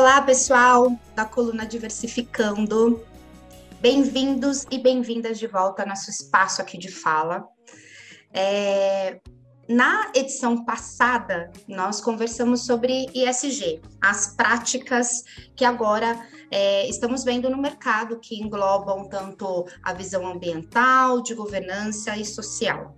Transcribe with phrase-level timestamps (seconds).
[0.00, 3.04] Olá, pessoal da coluna Diversificando.
[3.82, 7.46] Bem-vindos e bem-vindas de volta ao nosso espaço aqui de fala.
[8.32, 9.20] É,
[9.68, 15.22] na edição passada, nós conversamos sobre ISG, as práticas
[15.54, 16.18] que agora
[16.50, 22.96] é, estamos vendo no mercado que englobam tanto a visão ambiental, de governança e social.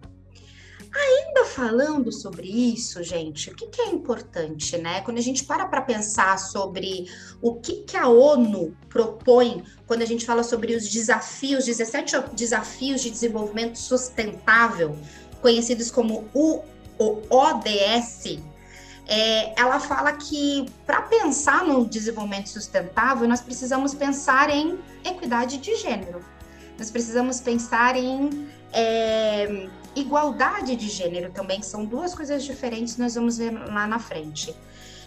[0.95, 5.00] Ainda falando sobre isso, gente, o que, que é importante, né?
[5.00, 7.07] Quando a gente para para pensar sobre
[7.41, 13.00] o que, que a ONU propõe quando a gente fala sobre os desafios, 17 desafios
[13.00, 14.95] de desenvolvimento sustentável,
[15.41, 16.63] conhecidos como o,
[17.31, 18.39] ODS,
[19.09, 25.75] é, ela fala que para pensar no desenvolvimento sustentável, nós precisamos pensar em equidade de
[25.77, 26.21] gênero.
[26.79, 33.39] Nós precisamos pensar em é, igualdade de gênero também, são duas coisas diferentes, nós vamos
[33.39, 34.55] ver lá na frente.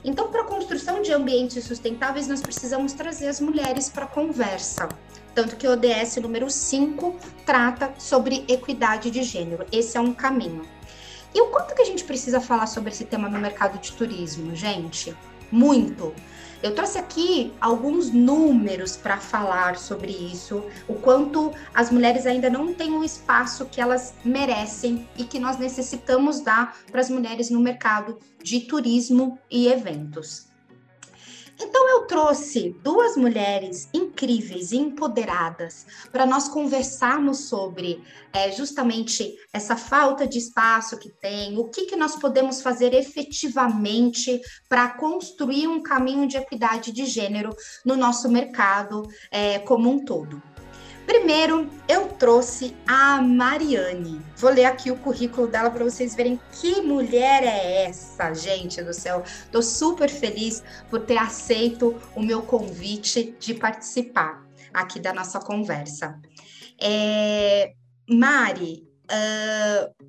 [0.03, 4.87] Então, para a construção de ambientes sustentáveis, nós precisamos trazer as mulheres para a conversa.
[5.33, 7.15] Tanto que o ODS número 5
[7.45, 9.65] trata sobre equidade de gênero.
[9.71, 10.61] Esse é um caminho.
[11.33, 14.55] E o quanto que a gente precisa falar sobre esse tema no mercado de turismo,
[14.55, 15.15] gente?
[15.51, 16.13] Muito.
[16.65, 22.73] Eu trouxe aqui alguns números para falar sobre isso, o quanto as mulheres ainda não
[22.73, 27.59] têm o espaço que elas merecem e que nós necessitamos dar para as mulheres no
[27.59, 30.47] mercado de turismo e eventos.
[31.59, 38.03] Então eu trouxe duas mulheres incríveis e empoderadas para nós conversarmos sobre
[38.33, 44.41] é, justamente essa falta de espaço que tem, o que, que nós podemos fazer efetivamente
[44.67, 50.41] para construir um caminho de equidade de gênero no nosso mercado é, como um todo.
[51.05, 54.21] Primeiro, eu trouxe a Mariane.
[54.37, 58.93] Vou ler aqui o currículo dela para vocês verem que mulher é essa, gente do
[58.93, 59.23] céu.
[59.25, 66.19] Estou super feliz por ter aceito o meu convite de participar aqui da nossa conversa.
[66.81, 67.73] É,
[68.09, 70.05] Mari, uh,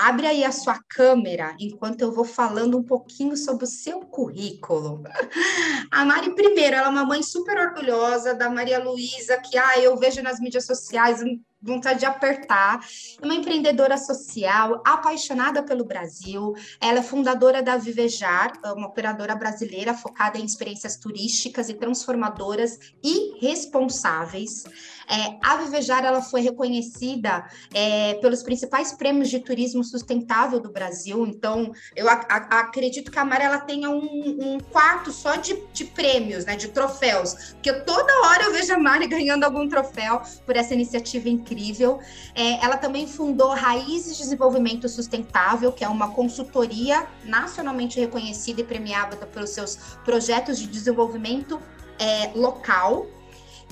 [0.00, 5.02] Abre aí a sua câmera enquanto eu vou falando um pouquinho sobre o seu currículo.
[5.90, 9.96] A Mari, primeiro, ela é uma mãe super orgulhosa da Maria Luísa, que ah, eu
[9.96, 11.20] vejo nas mídias sociais
[11.60, 12.80] vontade de apertar.
[13.20, 16.54] É uma empreendedora social, apaixonada pelo Brasil.
[16.80, 23.38] Ela é fundadora da Vivejar, uma operadora brasileira focada em experiências turísticas e transformadoras e
[23.40, 24.64] responsáveis.
[25.08, 31.26] É, a Vivejar ela foi reconhecida é, pelos principais prêmios de turismo sustentável do Brasil.
[31.26, 36.44] Então, eu acredito que a Mara ela tenha um, um quarto só de, de, prêmios,
[36.44, 40.74] né, de troféus, porque toda hora eu vejo a Mari ganhando algum troféu por essa
[40.74, 41.98] iniciativa incrível.
[42.34, 48.64] É, ela também fundou Raízes de Desenvolvimento Sustentável, que é uma consultoria nacionalmente reconhecida e
[48.64, 51.60] premiada pelos seus projetos de desenvolvimento
[51.98, 53.06] é, local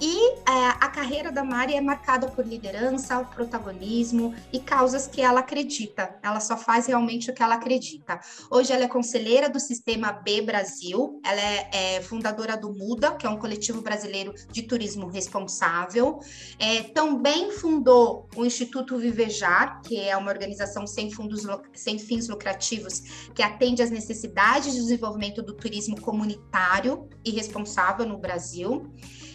[0.00, 5.40] e é, a carreira da Mari é marcada por liderança, protagonismo e causas que ela
[5.40, 6.18] acredita.
[6.22, 8.20] Ela só faz realmente o que ela acredita.
[8.50, 13.26] Hoje ela é conselheira do Sistema B Brasil, ela é, é fundadora do Muda, que
[13.26, 16.20] é um coletivo brasileiro de turismo responsável.
[16.58, 23.30] É, também fundou o Instituto Vivejar, que é uma organização sem, fundos, sem fins lucrativos
[23.34, 28.92] que atende às necessidades de desenvolvimento do turismo comunitário e responsável no Brasil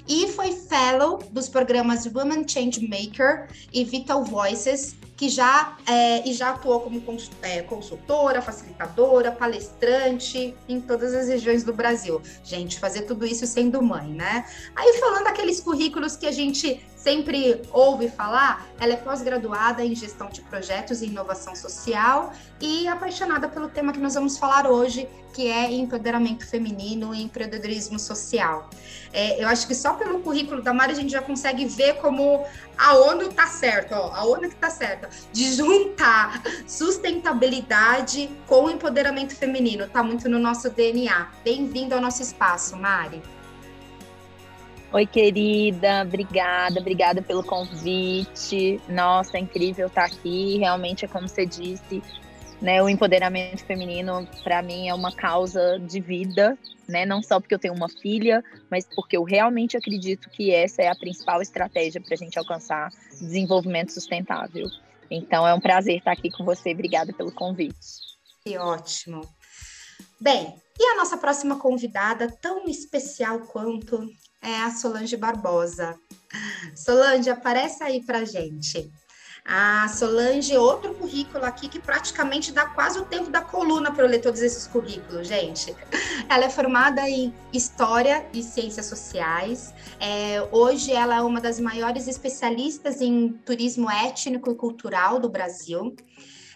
[0.08, 6.34] e foi fellow dos programas Women Change Maker e Vital Voices, que já, é, e
[6.34, 7.00] já atuou como
[7.44, 12.20] é, consultora, facilitadora, palestrante em todas as regiões do Brasil.
[12.44, 14.44] Gente, fazer tudo isso sendo mãe, né?
[14.76, 20.30] Aí falando aqueles currículos que a gente sempre ouve falar, ela é pós-graduada em gestão
[20.30, 25.48] de projetos e inovação social e apaixonada pelo tema que nós vamos falar hoje, que
[25.48, 28.70] é empoderamento feminino e empreendedorismo social.
[29.12, 32.46] É, eu acho que só pelo currículo da Mari a gente já consegue ver como
[32.78, 39.36] a ONU está certa, ó, a ONU que está certa, de juntar sustentabilidade com empoderamento
[39.36, 41.30] feminino, está muito no nosso DNA.
[41.44, 43.22] Bem-vindo ao nosso espaço, Mari.
[44.94, 48.82] Oi, querida, obrigada, obrigada pelo convite.
[48.90, 50.58] Nossa, é incrível estar aqui.
[50.58, 52.04] Realmente é como você disse,
[52.62, 52.84] né?
[52.84, 56.58] O empoderamento feminino para mim é uma causa de vida,
[56.90, 57.06] né?
[57.06, 60.90] Não só porque eu tenho uma filha, mas porque eu realmente acredito que essa é
[60.90, 64.68] a principal estratégia para a gente alcançar desenvolvimento sustentável.
[65.10, 66.72] Então é um prazer estar aqui com você.
[66.74, 67.78] Obrigada pelo convite.
[68.44, 69.22] Que ótimo.
[70.20, 74.10] Bem, e a nossa próxima convidada, tão especial quanto
[74.42, 75.98] é a Solange Barbosa.
[76.76, 78.92] Solange, aparece aí para gente.
[79.44, 84.08] A Solange, outro currículo aqui que praticamente dá quase o tempo da coluna para eu
[84.08, 85.76] ler todos esses currículos, gente.
[86.30, 89.74] Ela é formada em História e Ciências Sociais.
[90.00, 95.96] É, hoje ela é uma das maiores especialistas em turismo étnico e cultural do Brasil.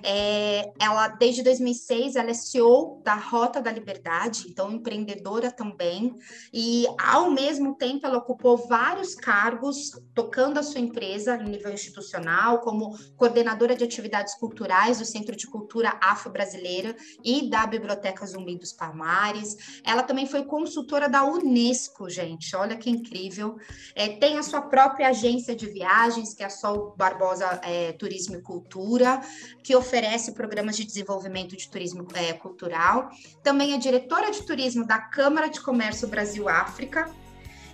[0.07, 6.16] É, ela, desde 2006, ela é CEO da Rota da Liberdade, então empreendedora também,
[6.54, 12.60] e ao mesmo tempo ela ocupou vários cargos tocando a sua empresa em nível institucional,
[12.60, 18.74] como coordenadora de atividades culturais do Centro de Cultura Afro-Brasileira e da Biblioteca Zumbi dos
[18.74, 19.81] Palmares.
[19.84, 23.56] Ela também foi consultora da Unesco, gente, olha que incrível.
[23.96, 28.36] É, tem a sua própria agência de viagens, que é a Sol Barbosa é, Turismo
[28.36, 29.19] e Cultura,
[29.63, 29.94] que oferece
[30.33, 33.09] programas de desenvolvimento de turismo é, cultural.
[33.44, 37.09] Também é diretora de turismo da Câmara de Comércio Brasil-África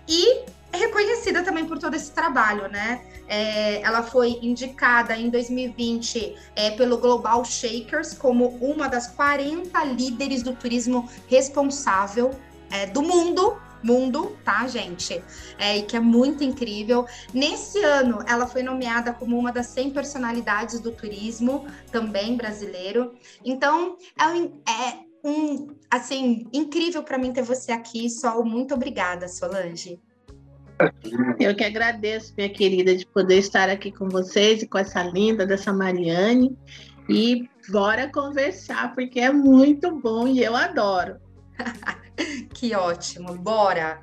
[0.07, 3.01] e é reconhecida também por todo esse trabalho, né?
[3.27, 10.43] É, ela foi indicada em 2020 é, pelo Global Shakers como uma das 40 líderes
[10.43, 12.31] do turismo responsável
[12.69, 15.21] é, do mundo mundo, tá, gente?
[15.57, 17.05] É, e que é muito incrível.
[17.33, 23.13] Nesse ano, ela foi nomeada como uma das 100 personalidades do turismo, também brasileiro.
[23.43, 28.43] Então, é, é um, assim, incrível para mim ter você aqui, Sol.
[28.43, 29.99] Muito obrigada, Solange.
[31.39, 35.45] Eu que agradeço, minha querida, de poder estar aqui com vocês e com essa linda
[35.45, 36.57] dessa Mariane.
[37.07, 41.17] E bora conversar, porque é muito bom e eu adoro.
[42.53, 44.01] que ótimo, bora!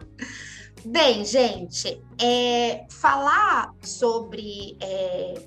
[0.85, 5.43] Bem, gente, é, falar sobre é,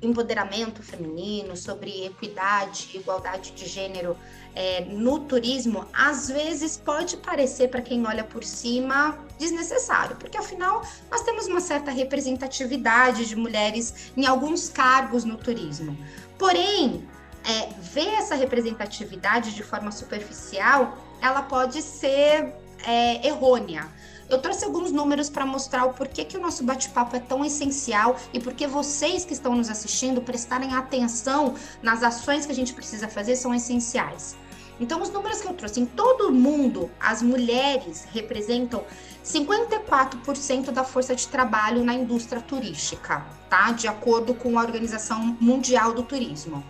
[0.00, 4.16] empoderamento feminino, sobre equidade, igualdade de gênero
[4.54, 10.82] é, no turismo, às vezes pode parecer, para quem olha por cima, desnecessário, porque afinal
[11.10, 15.98] nós temos uma certa representatividade de mulheres em alguns cargos no turismo.
[16.38, 17.06] Porém,
[17.44, 22.54] é, ver essa representatividade de forma superficial ela pode ser
[22.84, 23.88] é, errônea.
[24.28, 28.16] Eu trouxe alguns números para mostrar o porquê que o nosso bate-papo é tão essencial
[28.32, 33.08] e porque vocês que estão nos assistindo prestarem atenção nas ações que a gente precisa
[33.08, 34.36] fazer são essenciais.
[34.80, 38.84] Então, os números que eu trouxe, em todo o mundo, as mulheres representam
[39.24, 43.72] 54% da força de trabalho na indústria turística, tá?
[43.72, 46.62] De acordo com a Organização Mundial do Turismo.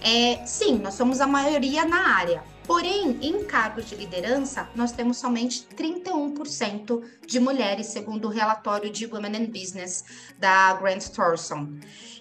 [0.00, 2.42] É, sim, nós somos a maioria na área,
[2.72, 9.04] Porém, em cargos de liderança, nós temos somente 31% de mulheres, segundo o relatório de
[9.04, 10.02] Women in Business
[10.38, 11.68] da Grant Thorson.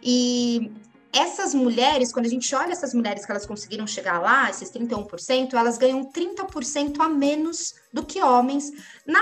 [0.04, 0.70] E
[1.14, 5.54] essas mulheres, quando a gente olha essas mulheres que elas conseguiram chegar lá, esses 31%,
[5.54, 8.74] elas ganham 30% a menos do que homens,
[9.08, 9.22] na,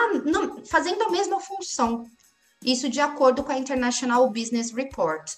[0.65, 2.09] fazendo a mesma função.
[2.65, 5.29] Isso de acordo com a International Business Report.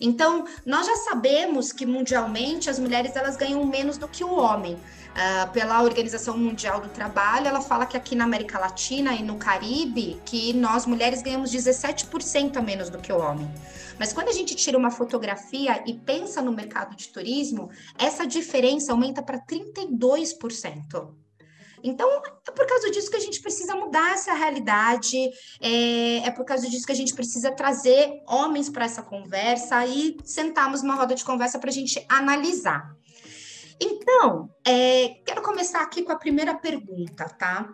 [0.00, 4.78] Então, nós já sabemos que mundialmente as mulheres elas ganham menos do que o homem.
[5.12, 9.36] Uh, pela Organização Mundial do Trabalho, ela fala que aqui na América Latina e no
[9.36, 13.46] Caribe, que nós mulheres ganhamos 17% a menos do que o homem.
[13.98, 18.90] Mas quando a gente tira uma fotografia e pensa no mercado de turismo, essa diferença
[18.90, 21.14] aumenta para 32%.
[21.84, 22.08] Então,
[22.48, 25.16] é por causa disso que a gente precisa mudar essa realidade,
[25.60, 30.16] é, é por causa disso que a gente precisa trazer homens para essa conversa e
[30.24, 32.96] sentarmos numa roda de conversa para a gente analisar.
[33.84, 37.68] Então, é, quero começar aqui com a primeira pergunta, tá?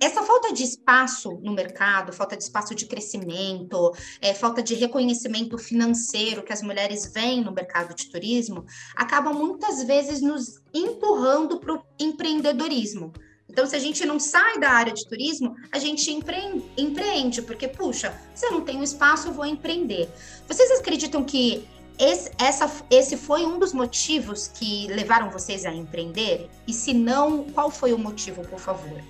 [0.00, 5.56] Essa falta de espaço no mercado, falta de espaço de crescimento, é, falta de reconhecimento
[5.56, 8.64] financeiro que as mulheres veem no mercado de turismo,
[8.96, 13.12] acaba muitas vezes nos empurrando para o empreendedorismo.
[13.48, 17.66] Então, se a gente não sai da área de turismo, a gente empreende, empreende porque,
[17.66, 20.08] puxa, se eu não tenho espaço, eu vou empreender.
[20.46, 21.66] Vocês acreditam que
[21.98, 26.48] esse, essa, esse foi um dos motivos que levaram vocês a empreender?
[26.66, 29.02] E se não, qual foi o motivo, por favor?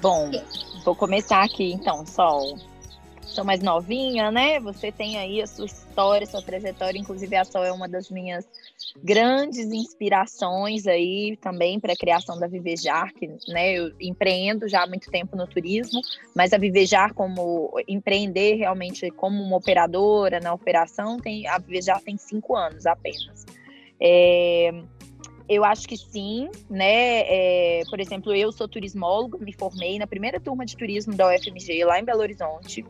[0.00, 0.30] Bom,
[0.84, 2.58] vou começar aqui então, Sol.
[3.26, 4.60] Sou mais novinha, né?
[4.60, 6.98] Você tem aí a sua história, sua trajetória.
[6.98, 8.46] Inclusive, a Sol é uma das minhas
[9.02, 14.86] grandes inspirações aí também para a criação da Vivejar, que né, eu empreendo já há
[14.86, 16.00] muito tempo no turismo,
[16.34, 22.16] mas a Vivejar como empreender realmente como uma operadora na operação, tem, a Vivejar tem
[22.16, 23.44] cinco anos apenas.
[24.00, 24.70] É,
[25.48, 27.20] eu acho que sim, né?
[27.26, 31.84] É, por exemplo, eu sou turismóloga, me formei na primeira turma de turismo da UFMG
[31.84, 32.84] lá em Belo Horizonte.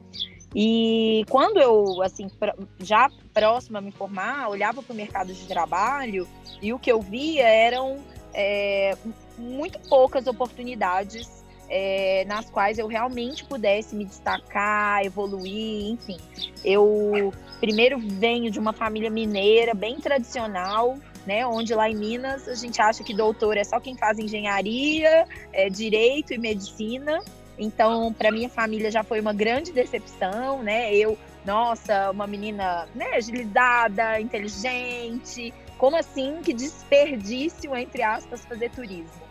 [0.55, 2.31] E quando eu, assim,
[2.79, 6.29] já próxima a me formar, olhava para o mercado de trabalho
[6.63, 7.99] e o que eu via eram
[8.33, 8.97] é,
[9.37, 16.19] muito poucas oportunidades é, nas quais eu realmente pudesse me destacar, evoluir, enfim.
[16.65, 20.97] Eu primeiro venho de uma família mineira bem tradicional,
[21.27, 21.47] né?
[21.47, 25.69] Onde lá em Minas a gente acha que doutor é só quem faz engenharia, é,
[25.69, 27.21] direito e medicina.
[27.59, 30.95] Então, para minha família já foi uma grande decepção, né?
[30.95, 35.55] Eu, nossa, uma menina né, agilizada, inteligente.
[35.79, 39.24] Como assim que desperdício, entre aspas, fazer turismo?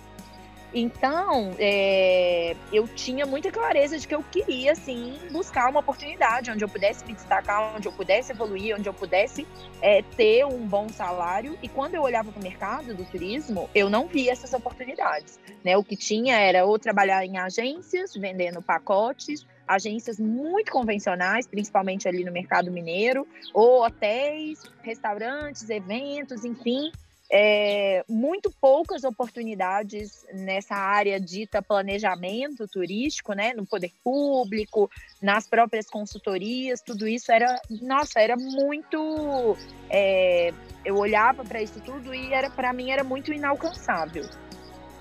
[0.73, 6.63] Então, é, eu tinha muita clareza de que eu queria, assim, buscar uma oportunidade onde
[6.63, 9.47] eu pudesse me destacar, onde eu pudesse evoluir, onde eu pudesse
[9.81, 11.57] é, ter um bom salário.
[11.61, 15.39] E quando eu olhava para o mercado do turismo, eu não via essas oportunidades.
[15.63, 15.77] Né?
[15.77, 22.23] O que tinha era ou trabalhar em agências, vendendo pacotes, agências muito convencionais, principalmente ali
[22.23, 26.91] no mercado mineiro, ou hotéis, restaurantes, eventos, enfim,
[27.35, 34.87] é, muito poucas oportunidades nessa área dita planejamento turístico, né, no poder público,
[35.19, 39.57] nas próprias consultorias, tudo isso era, nossa, era muito,
[39.89, 40.53] é,
[40.85, 44.29] eu olhava para isso tudo e era para mim era muito inalcançável.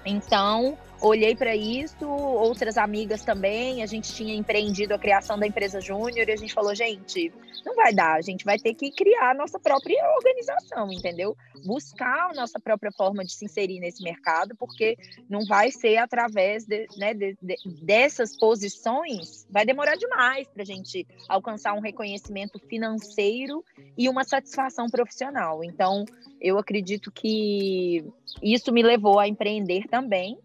[0.03, 5.81] Então, olhei para isso, outras amigas também, a gente tinha empreendido a criação da empresa
[5.81, 7.33] Júnior e a gente falou, gente,
[7.65, 11.37] não vai dar, a gente vai ter que criar a nossa própria organização, entendeu?
[11.67, 14.97] Buscar a nossa própria forma de se inserir nesse mercado, porque
[15.29, 20.67] não vai ser através de, né, de, de, dessas posições, vai demorar demais para a
[20.67, 23.65] gente alcançar um reconhecimento financeiro
[23.99, 25.65] e uma satisfação profissional.
[25.65, 26.05] Então,
[26.41, 28.05] eu acredito que
[28.43, 30.39] isso me levou a empreender também.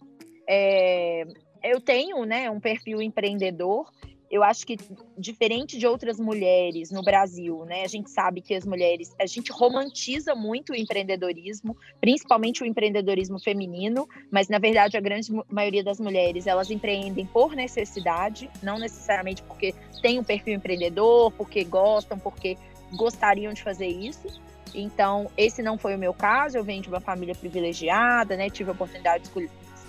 [0.47, 1.25] É,
[1.63, 3.91] eu tenho né, um perfil empreendedor.
[4.29, 4.75] Eu acho que,
[5.17, 9.53] diferente de outras mulheres no Brasil, né, a gente sabe que as mulheres, a gente
[9.53, 15.97] romantiza muito o empreendedorismo, principalmente o empreendedorismo feminino, mas na verdade a grande maioria das
[15.97, 22.57] mulheres elas empreendem por necessidade, não necessariamente porque tem um perfil empreendedor, porque gostam, porque
[22.97, 24.27] gostariam de fazer isso.
[24.75, 28.49] Então, esse não foi o meu caso, eu venho de uma família privilegiada, né?
[28.49, 29.29] Tive a oportunidade de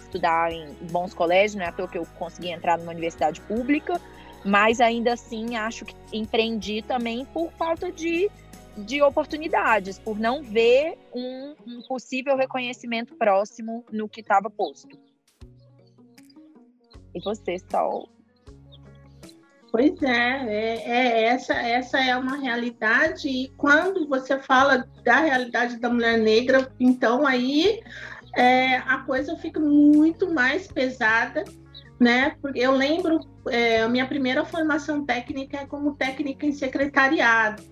[0.08, 4.00] estudar em bons colégios, não é à toa que eu consegui entrar numa universidade pública,
[4.44, 8.30] mas ainda assim acho que empreendi também por falta de,
[8.76, 14.98] de oportunidades, por não ver um, um possível reconhecimento próximo no que estava posto.
[17.14, 18.08] E você, Sol?
[19.70, 25.76] Pois é, é, é, essa, essa é uma realidade, e quando você fala da realidade
[25.76, 27.82] da mulher negra, então aí
[28.38, 31.42] é, a coisa fica muito mais pesada,
[31.98, 32.36] né?
[32.40, 33.18] Porque eu lembro,
[33.48, 37.64] é, a minha primeira formação técnica é como técnica em secretariado.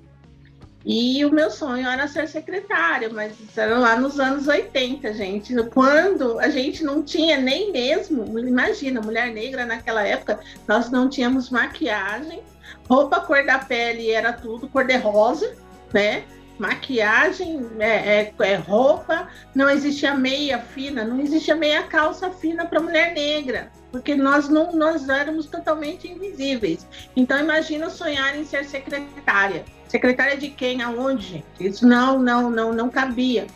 [0.85, 5.54] E o meu sonho era ser secretária, mas era lá nos anos 80, gente.
[5.73, 11.49] Quando a gente não tinha nem mesmo, imagina, mulher negra naquela época, nós não tínhamos
[11.49, 12.40] maquiagem,
[12.88, 15.54] roupa cor da pele era tudo cor de rosa,
[15.94, 16.25] né?
[16.59, 22.81] Maquiagem, é, é, é roupa, não existia meia fina, não existia meia calça fina para
[22.81, 26.87] mulher negra, porque nós não nós éramos totalmente invisíveis.
[27.15, 30.83] Então imagina sonhar em ser secretária Secretária de quem?
[30.83, 31.45] Aonde?
[31.61, 33.47] Isso não, não, não, não cabia.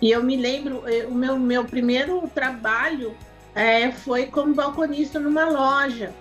[0.00, 3.14] E eu me lembro, eh, o meu, meu primeiro trabalho
[3.54, 6.12] é, foi como balconista numa loja.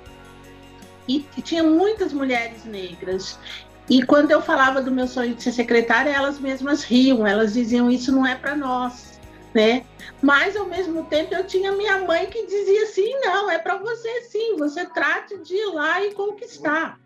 [1.07, 3.39] E tinha muitas mulheres negras.
[3.89, 7.89] E quando eu falava do meu sonho de ser secretária, elas mesmas riam, elas diziam:
[7.89, 9.19] Isso não é para nós.
[9.53, 9.85] Né?
[10.21, 14.21] Mas ao mesmo tempo eu tinha minha mãe que dizia assim: não, é para você
[14.23, 16.99] sim, você trate de ir lá e conquistar.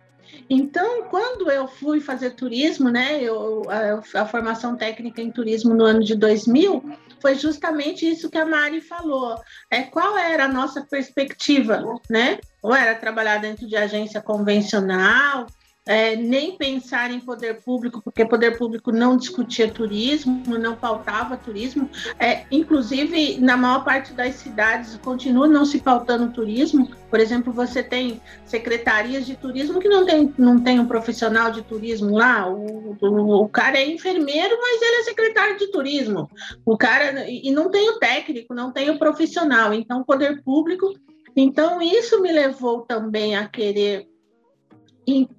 [0.49, 5.83] Então, quando eu fui fazer turismo, né, eu, a, a, formação técnica em turismo no
[5.83, 6.83] ano de 2000,
[7.21, 9.35] foi justamente isso que a Mari falou.
[9.69, 12.39] É, qual era a nossa perspectiva, né?
[12.61, 15.47] Ou era trabalhar dentro de agência convencional,
[15.89, 21.89] é, nem pensar em poder público, porque poder público não discutia turismo, não pautava turismo.
[22.19, 26.91] É, inclusive, na maior parte das cidades, continua não se pautando turismo.
[27.09, 31.63] Por exemplo, você tem secretarias de turismo que não tem, não tem um profissional de
[31.63, 32.47] turismo lá.
[32.47, 36.29] O, o, o cara é enfermeiro, mas ele é secretário de turismo.
[36.63, 39.73] O cara e não tem o técnico, não tem o profissional.
[39.73, 40.93] Então, poder público.
[41.35, 44.08] Então, isso me levou também a querer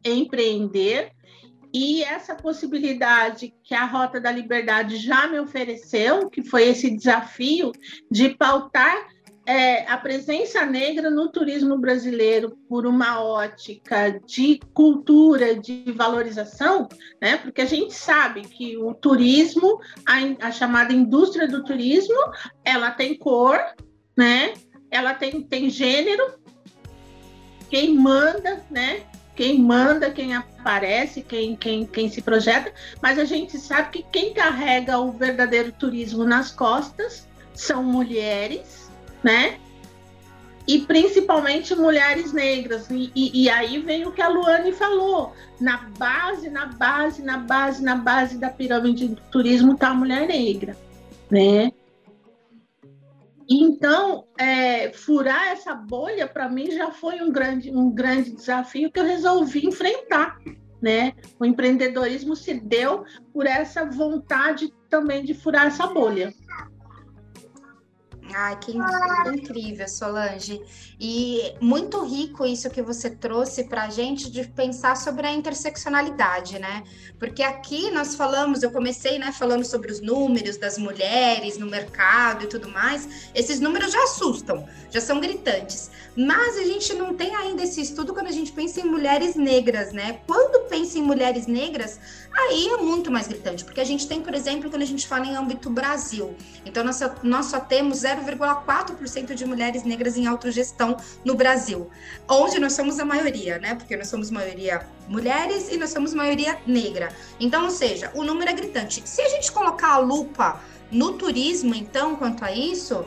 [0.05, 1.13] empreender
[1.73, 7.71] e essa possibilidade que a Rota da Liberdade já me ofereceu, que foi esse desafio
[8.11, 9.07] de pautar
[9.47, 16.89] é, a presença negra no turismo brasileiro por uma ótica de cultura, de valorização,
[17.21, 17.37] né?
[17.37, 22.19] Porque a gente sabe que o turismo, a, a chamada indústria do turismo,
[22.65, 23.59] ela tem cor,
[24.17, 24.55] né?
[24.91, 26.35] Ela tem, tem gênero
[27.69, 29.07] quem manda, né?
[29.41, 32.71] Quem manda, quem aparece, quem, quem, quem se projeta,
[33.01, 38.91] mas a gente sabe que quem carrega o verdadeiro turismo nas costas são mulheres,
[39.25, 39.59] né?
[40.69, 42.91] E principalmente mulheres negras.
[42.91, 47.39] E, e, e, aí vem o que a Luane falou: na base, na base, na
[47.39, 50.77] base, na base da pirâmide do turismo está a mulher negra,
[51.31, 51.73] né?
[53.53, 59.01] Então, é, furar essa bolha, para mim, já foi um grande, um grande desafio que
[59.01, 60.39] eu resolvi enfrentar.
[60.81, 61.15] Né?
[61.39, 63.05] O empreendedorismo se deu
[63.35, 66.33] por essa vontade também de furar essa bolha.
[68.35, 68.73] Ai, que
[69.35, 70.61] incrível, Solange.
[70.99, 76.59] E muito rico isso que você trouxe para a gente de pensar sobre a interseccionalidade,
[76.59, 76.85] né?
[77.19, 82.45] Porque aqui nós falamos, eu comecei, né, falando sobre os números das mulheres no mercado
[82.45, 83.31] e tudo mais.
[83.35, 85.91] Esses números já assustam, já são gritantes.
[86.17, 89.93] Mas a gente não tem ainda esse estudo quando a gente pensa em mulheres negras,
[89.93, 90.21] né?
[90.27, 91.99] Quando pensa em mulheres negras,
[92.33, 95.27] aí é muito mais gritante, porque a gente tem, por exemplo, quando a gente fala
[95.27, 96.35] em âmbito Brasil.
[96.67, 101.91] Então, nós só, nós só temos 0,4% de mulheres negras em autogestão no Brasil,
[102.29, 103.75] onde nós somos a maioria, né?
[103.75, 107.15] Porque nós somos maioria mulheres e nós somos maioria negra.
[107.39, 109.03] Então, ou seja, o número é gritante.
[109.05, 110.61] Se a gente colocar a lupa
[110.91, 113.05] no turismo, então, quanto a isso,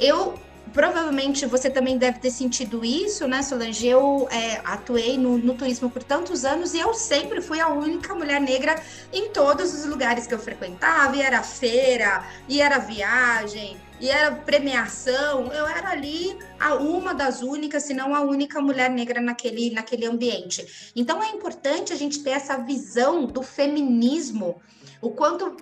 [0.00, 0.38] eu
[0.72, 3.86] provavelmente você também deve ter sentido isso, né, Solange?
[3.86, 8.14] Eu é, atuei no, no, turismo por tantos anos e eu sempre fui a única
[8.14, 8.80] mulher negra
[9.12, 14.34] em todos os lugares que eu frequentava, e era feira, e era viagem, e era
[14.34, 15.52] premiação.
[15.52, 20.06] Eu era ali a uma das únicas, se não a única mulher negra naquele, naquele
[20.06, 20.92] ambiente.
[20.94, 24.60] Então é importante a gente ter essa visão do feminismo,
[25.00, 25.56] o quanto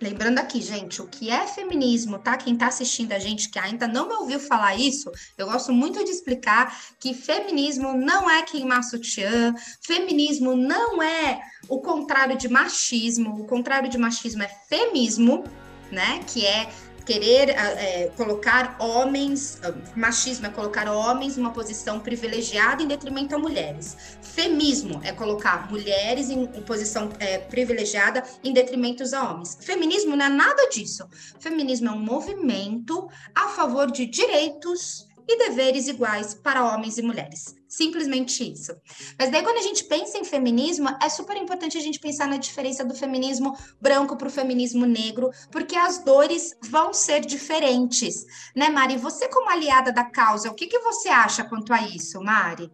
[0.00, 2.34] Lembrando aqui, gente, o que é feminismo, tá?
[2.34, 6.02] Quem tá assistindo a gente que ainda não me ouviu falar isso, eu gosto muito
[6.02, 13.42] de explicar que feminismo não é queimar sutiã, feminismo não é o contrário de machismo,
[13.42, 15.44] o contrário de machismo é femismo,
[15.92, 16.20] né?
[16.26, 16.70] Que é
[17.10, 19.60] querer é, colocar homens,
[19.96, 23.96] machismo é colocar homens numa posição privilegiada em detrimento a mulheres.
[24.22, 29.58] Femismo é colocar mulheres em posição é, privilegiada em detrimento a homens.
[29.60, 31.04] Feminismo não é nada disso.
[31.40, 37.54] Feminismo é um movimento a favor de direitos e deveres iguais para homens e mulheres.
[37.68, 38.74] Simplesmente isso.
[39.16, 42.36] Mas daí, quando a gente pensa em feminismo, é super importante a gente pensar na
[42.36, 48.26] diferença do feminismo branco para o feminismo negro, porque as dores vão ser diferentes.
[48.56, 48.96] Né, Mari?
[48.96, 52.70] Você, como aliada da causa, o que, que você acha quanto a isso, Mari?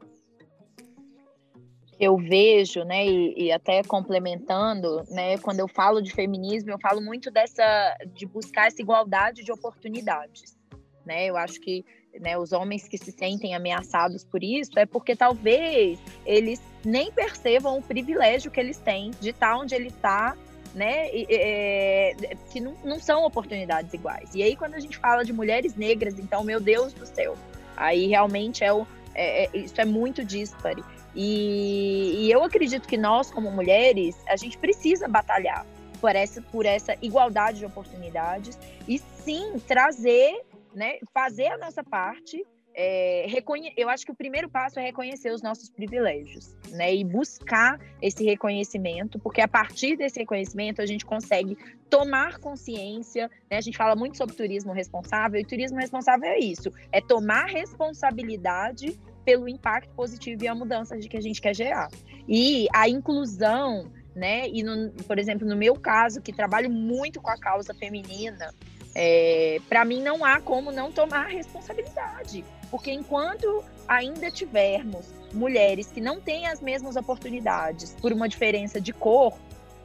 [1.99, 7.01] eu vejo, né, e, e, até complementando, né, quando eu falo de feminismo, eu falo
[7.01, 10.59] muito dessa de buscar essa igualdade de oportunidades,
[11.07, 11.25] né?
[11.25, 11.83] Eu acho que
[12.21, 17.79] né, os homens que se sentem ameaçados por isso, é porque talvez eles nem percebam
[17.79, 20.37] o privilégio que eles têm de estar onde ele está,
[20.75, 22.15] né, é,
[22.51, 24.35] que não, não são oportunidades iguais.
[24.35, 27.37] E aí, quando a gente fala de mulheres negras, então, meu Deus do céu,
[27.77, 30.85] aí realmente é, o, é, é isso é muito dispare.
[31.15, 35.65] E, e eu acredito que nós, como mulheres, a gente precisa batalhar
[35.99, 40.45] por essa, por essa igualdade de oportunidades e sim trazer
[40.77, 42.45] né, fazer a nossa parte.
[42.79, 43.73] É, reconhe...
[43.75, 48.23] Eu acho que o primeiro passo é reconhecer os nossos privilégios, né, e buscar esse
[48.23, 51.57] reconhecimento, porque a partir desse reconhecimento a gente consegue
[51.89, 53.31] tomar consciência.
[53.51, 53.57] Né?
[53.57, 59.01] A gente fala muito sobre turismo responsável, e turismo responsável é isso: é tomar responsabilidade
[59.25, 61.89] pelo impacto positivo e a mudança que a gente quer gerar.
[62.29, 64.49] E a inclusão, né?
[64.49, 68.55] E no, por exemplo, no meu caso, que trabalho muito com a causa feminina,
[68.99, 76.01] é, para mim não há como não tomar responsabilidade, porque enquanto ainda tivermos mulheres que
[76.01, 79.37] não têm as mesmas oportunidades por uma diferença de cor,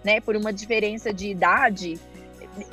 [0.01, 1.99] né, por uma diferença de idade,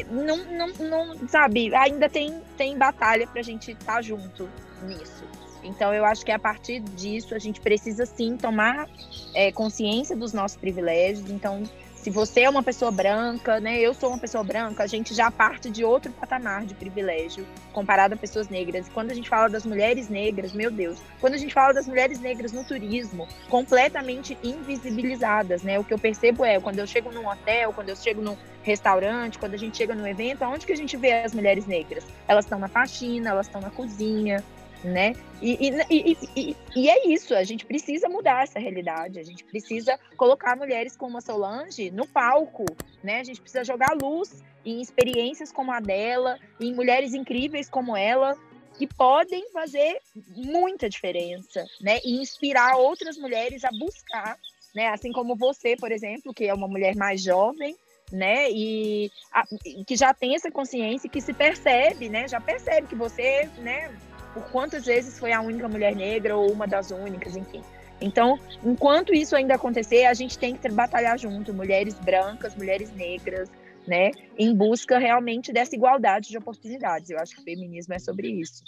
[0.08, 4.48] não, não, não sabe, ainda tem, tem batalha para a gente estar tá junto
[4.84, 5.24] nisso.
[5.64, 8.88] Então, eu acho que a partir disso a gente precisa sim tomar
[9.34, 11.28] é, consciência dos nossos privilégios.
[11.30, 11.64] Então,
[12.08, 13.78] se você é uma pessoa branca, né?
[13.78, 18.14] Eu sou uma pessoa branca, a gente já parte de outro patamar de privilégio comparado
[18.14, 18.86] a pessoas negras.
[18.86, 21.86] E quando a gente fala das mulheres negras, meu Deus, quando a gente fala das
[21.86, 25.78] mulheres negras no turismo, completamente invisibilizadas, né?
[25.78, 29.38] O que eu percebo é quando eu chego num hotel, quando eu chego num restaurante,
[29.38, 32.04] quando a gente chega num evento, aonde que a gente vê as mulheres negras?
[32.26, 34.42] Elas estão na faxina, elas estão na cozinha,
[34.84, 35.14] né?
[35.40, 39.98] E, e, e, e, é isso, a gente precisa mudar essa realidade, a gente precisa
[40.16, 42.64] colocar mulheres como a Solange no palco,
[43.02, 43.20] né?
[43.20, 48.36] A gente precisa jogar luz em experiências como a dela, em mulheres incríveis como ela,
[48.76, 50.00] que podem fazer
[50.36, 51.98] muita diferença, né?
[52.04, 54.38] E inspirar outras mulheres a buscar,
[54.74, 54.88] né?
[54.88, 57.76] Assim como você, por exemplo, que é uma mulher mais jovem,
[58.12, 58.50] né?
[58.50, 59.44] E a,
[59.86, 62.28] que já tem essa consciência, que se percebe, né?
[62.28, 63.92] Já percebe que você, né?
[64.34, 67.62] Por quantas vezes foi a única mulher negra ou uma das únicas, enfim.
[68.00, 73.50] Então, enquanto isso ainda acontecer, a gente tem que batalhar junto, mulheres brancas, mulheres negras,
[73.86, 74.10] né?
[74.38, 77.10] Em busca realmente dessa igualdade de oportunidades.
[77.10, 78.62] Eu acho que o feminismo é sobre isso.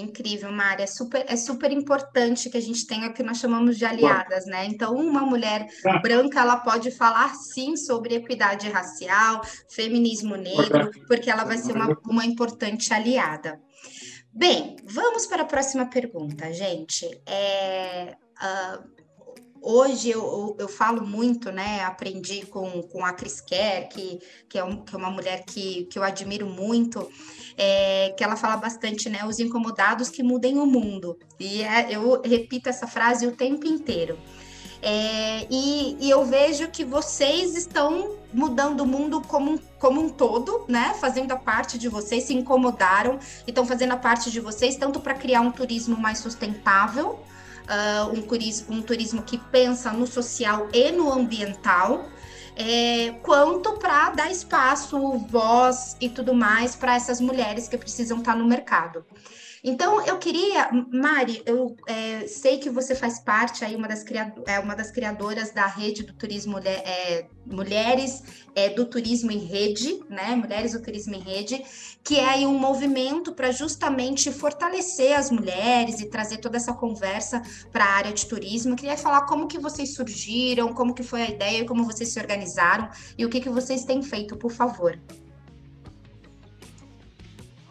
[0.00, 0.82] Incrível, Mari.
[0.82, 4.44] É super, é super importante que a gente tenha o que nós chamamos de aliadas,
[4.46, 4.66] né?
[4.66, 5.66] Então, uma mulher
[6.02, 11.96] branca, ela pode falar sim sobre equidade racial, feminismo negro, porque ela vai ser uma,
[12.06, 13.60] uma importante aliada.
[14.32, 17.06] Bem, vamos para a próxima pergunta, gente.
[17.24, 19.03] É, uh,
[19.64, 21.82] hoje eu, eu, falo muito, né?
[21.84, 25.84] Aprendi com, com a Cris Kerr, que, que, é um, que é uma mulher que,
[25.86, 27.08] que eu admiro muito
[27.56, 29.24] é, que ela fala bastante, né?
[29.24, 31.18] Os incomodados que mudem o mundo.
[31.38, 34.18] E é, eu repito essa frase o tempo inteiro.
[34.86, 40.66] É, e, e, eu vejo que vocês estão mudando o mundo como, como um todo,
[40.68, 40.94] né?
[41.00, 45.00] Fazendo a parte de vocês, se incomodaram e estão fazendo a parte de vocês, tanto
[45.00, 47.18] para criar um turismo mais sustentável,
[47.64, 52.08] uh, um, turismo, um turismo que pensa no social e no ambiental,
[52.56, 58.32] é, quanto para dar espaço, voz e tudo mais para essas mulheres que precisam estar
[58.32, 59.04] tá no mercado.
[59.66, 64.04] Então, eu queria, Mari, eu é, sei que você faz parte aí, uma das,
[64.46, 68.22] é, uma das criadoras da rede do turismo é, Mulheres
[68.54, 70.34] é, do Turismo em Rede, né?
[70.34, 71.62] Mulheres do Turismo em Rede,
[72.02, 77.42] que é aí um movimento para justamente fortalecer as mulheres e trazer toda essa conversa
[77.70, 78.72] para a área de turismo.
[78.72, 82.18] Eu queria falar como que vocês surgiram, como que foi a ideia, como vocês se
[82.18, 84.98] organizaram e o que, que vocês têm feito, por favor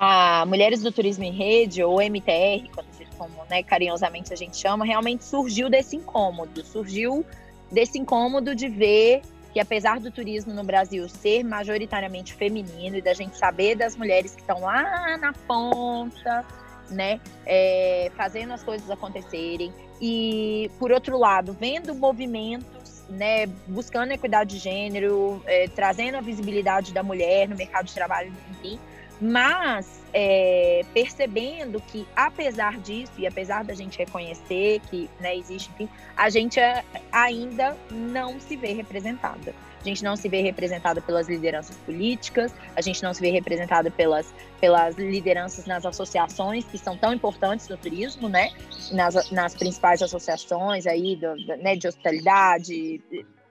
[0.05, 2.69] a Mulheres do Turismo em Rede, ou MTR,
[3.17, 6.63] como né, carinhosamente a gente chama, realmente surgiu desse incômodo.
[6.65, 7.25] Surgiu
[7.71, 9.21] desse incômodo de ver
[9.53, 14.33] que, apesar do turismo no Brasil ser majoritariamente feminino e da gente saber das mulheres
[14.33, 16.43] que estão lá na ponta,
[16.89, 24.55] né, é, fazendo as coisas acontecerem, e, por outro lado, vendo movimentos né, buscando equidade
[24.55, 28.79] de gênero, é, trazendo a visibilidade da mulher no mercado de trabalho, enfim,
[29.21, 35.89] mas é, percebendo que, apesar disso, e apesar da gente reconhecer que né, existe, enfim,
[36.15, 39.53] a gente é, ainda não se vê representada.
[39.83, 43.91] A gente não se vê representada pelas lideranças políticas, a gente não se vê representada
[43.91, 48.51] pelas, pelas lideranças nas associações que são tão importantes no turismo, né?
[48.93, 53.01] Nas, nas principais associações aí do, né, de hospitalidade,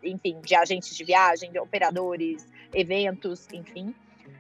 [0.03, 3.95] enfim, de agentes de viagem, de operadores, eventos, enfim.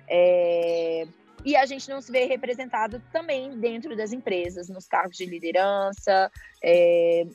[0.09, 1.07] É,
[1.45, 6.31] e a gente não se vê representado também dentro das empresas, nos cargos de liderança.
[6.62, 7.27] É,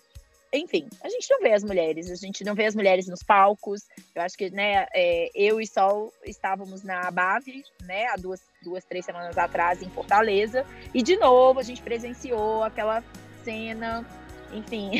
[0.54, 3.82] enfim, a gente não vê as mulheres, a gente não vê as mulheres nos palcos.
[4.16, 8.84] Eu acho que né, é, eu e Sol estávamos na Bave, né, há duas, duas,
[8.86, 13.04] três semanas atrás, em Fortaleza, e de novo a gente presenciou aquela
[13.44, 14.06] cena,
[14.54, 14.92] enfim,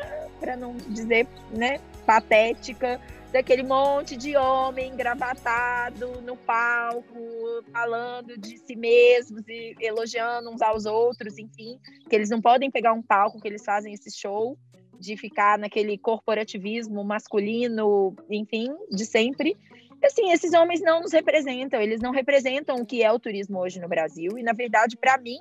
[0.40, 3.00] para não dizer né, patética,
[3.36, 10.86] daquele monte de homem engravatado no palco, falando de si mesmos e elogiando uns aos
[10.86, 14.56] outros, enfim, que eles não podem pegar um palco que eles fazem esse show
[14.98, 19.54] de ficar naquele corporativismo masculino, enfim, de sempre.
[20.02, 23.78] Assim, esses homens não nos representam, eles não representam o que é o turismo hoje
[23.78, 24.38] no Brasil.
[24.38, 25.40] E, na verdade, para mim,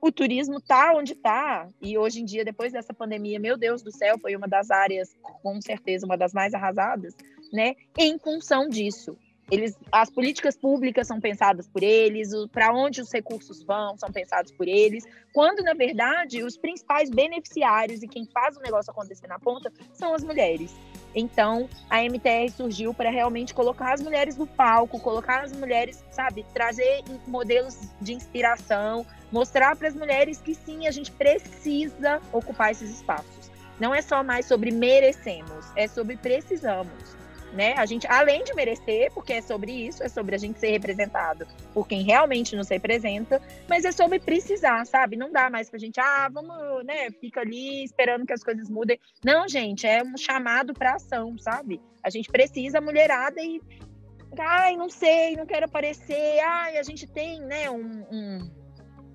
[0.00, 3.92] o turismo tá onde tá e hoje em dia depois dessa pandemia, meu Deus do
[3.92, 7.14] céu, foi uma das áreas com certeza uma das mais arrasadas,
[7.52, 7.74] né?
[7.96, 9.16] Em função disso,
[9.50, 14.52] eles, as políticas públicas são pensadas por eles, para onde os recursos vão são pensados
[14.52, 19.38] por eles, quando na verdade os principais beneficiários e quem faz o negócio acontecer na
[19.38, 20.74] ponta são as mulheres.
[21.14, 26.44] Então, a MTR surgiu para realmente colocar as mulheres no palco, colocar as mulheres, sabe,
[26.52, 32.90] trazer modelos de inspiração, mostrar para as mulheres que sim, a gente precisa ocupar esses
[32.90, 33.50] espaços.
[33.80, 37.17] Não é só mais sobre merecemos, é sobre precisamos
[37.52, 37.74] né?
[37.76, 41.46] A gente, além de merecer, porque é sobre isso, é sobre a gente ser representado
[41.72, 45.16] por quem realmente nos representa, mas é sobre precisar, sabe?
[45.16, 47.10] Não dá mais pra gente, ah, vamos, né?
[47.20, 48.98] Fica ali esperando que as coisas mudem.
[49.24, 51.80] Não, gente, é um chamado para ação, sabe?
[52.02, 53.60] A gente precisa mulherada e
[54.38, 58.50] ai, não sei, não quero aparecer, ai, a gente tem, né, um, um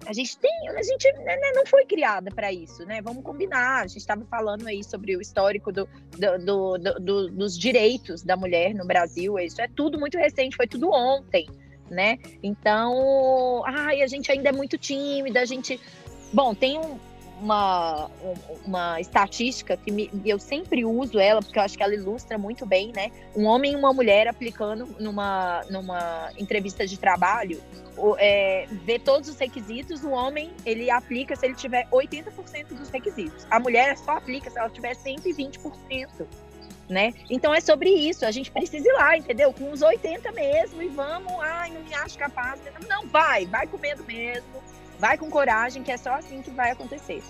[0.06, 3.02] a gente tem, a gente né, né não foi criada para isso, né?
[3.02, 3.84] Vamos combinar.
[3.84, 5.88] A gente estava falando aí sobre o histórico do,
[6.18, 9.38] do, do, do, dos direitos da mulher no Brasil.
[9.39, 11.48] Isso é tudo muito recente, foi tudo ontem,
[11.89, 12.18] né?
[12.42, 15.80] Então, ai, a gente ainda é muito tímida, a gente.
[16.32, 16.98] Bom, tem um,
[17.39, 18.10] uma,
[18.65, 22.65] uma estatística que me, eu sempre uso ela, porque eu acho que ela ilustra muito
[22.65, 23.12] bem, né?
[23.36, 27.62] Um homem e uma mulher aplicando numa, numa entrevista de trabalho,
[28.17, 33.46] é, vê todos os requisitos, o homem, ele aplica se ele tiver 80% dos requisitos.
[33.50, 36.26] A mulher só aplica se ela tiver 120%.
[36.89, 37.13] Né?
[37.30, 39.54] Então é sobre isso, a gente precisa ir lá, entendeu?
[39.54, 42.60] Com os 80 mesmo e vamos, ai, não me acho capaz.
[42.89, 44.62] Não, vai, vai com medo mesmo
[45.04, 47.22] vai com coragem, que é só assim que vai acontecer.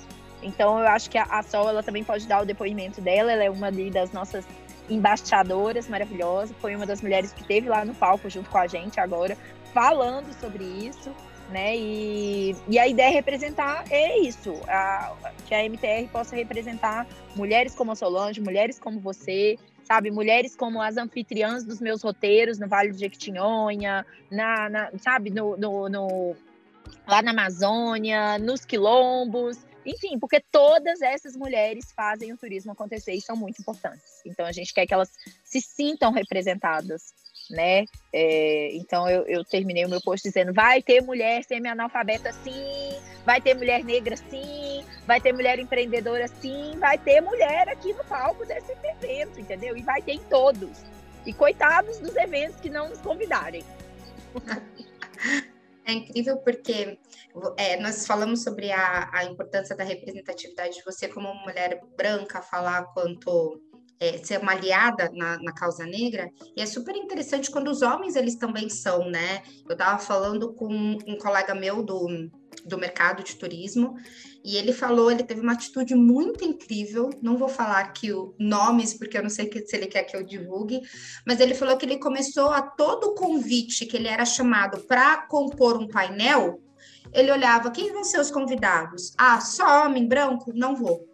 [0.44, 3.44] Então eu acho que a, a Sol ela também pode dar o depoimento dela, ela
[3.44, 4.46] é uma das nossas
[4.88, 9.00] embaixadoras maravilhosas, foi uma das mulheres que teve lá no palco junto com a gente
[9.00, 9.36] agora,
[9.74, 11.10] falando sobre isso,
[11.50, 11.76] né?
[11.76, 15.12] E, e a ideia é representar é isso, a,
[15.48, 20.12] que a MTR possa representar mulheres como a Solange, mulheres como você, sabe?
[20.12, 25.32] Mulheres como as anfitriãs dos meus roteiros no Vale do Jequitinhonha, na, na sabe?
[25.32, 26.36] no, no, no
[27.08, 33.22] lá na Amazônia, nos quilombos, enfim, porque todas essas mulheres fazem o turismo acontecer e
[33.22, 34.22] são muito importantes.
[34.26, 35.12] Então a gente quer que elas
[35.44, 37.14] se sintam representadas,
[37.50, 37.86] né?
[38.12, 43.42] É, então eu, eu, terminei o meu post dizendo: vai ter mulher semi-analfabeta sim, vai
[43.42, 48.46] ter mulher negra sim, vai ter mulher empreendedora sim, vai ter mulher aqui no palco
[48.46, 49.76] desse evento, entendeu?
[49.76, 50.84] E vai ter em todos.
[51.26, 53.64] E coitados dos eventos que não nos convidarem.
[55.86, 56.98] É incrível porque
[57.58, 62.86] é, nós falamos sobre a, a, importância da representatividade de você como mulher branca falar
[62.94, 63.62] quanto
[64.00, 68.16] é, ser uma aliada na, na, causa negra, e é super interessante quando os homens
[68.16, 69.44] eles também são, né?
[69.68, 72.08] Eu estava falando com um colega meu do,
[72.66, 73.96] do mercado de turismo,
[74.44, 78.94] e ele falou, ele teve uma atitude muito incrível, não vou falar aqui o nomes,
[78.94, 80.82] porque eu não sei se ele quer que eu divulgue,
[81.26, 85.78] mas ele falou que ele começou a todo convite que ele era chamado para compor
[85.78, 86.62] um painel,
[87.14, 89.14] ele olhava, quem vão ser os convidados?
[89.18, 90.52] Ah, só homem branco?
[90.54, 91.08] Não vou.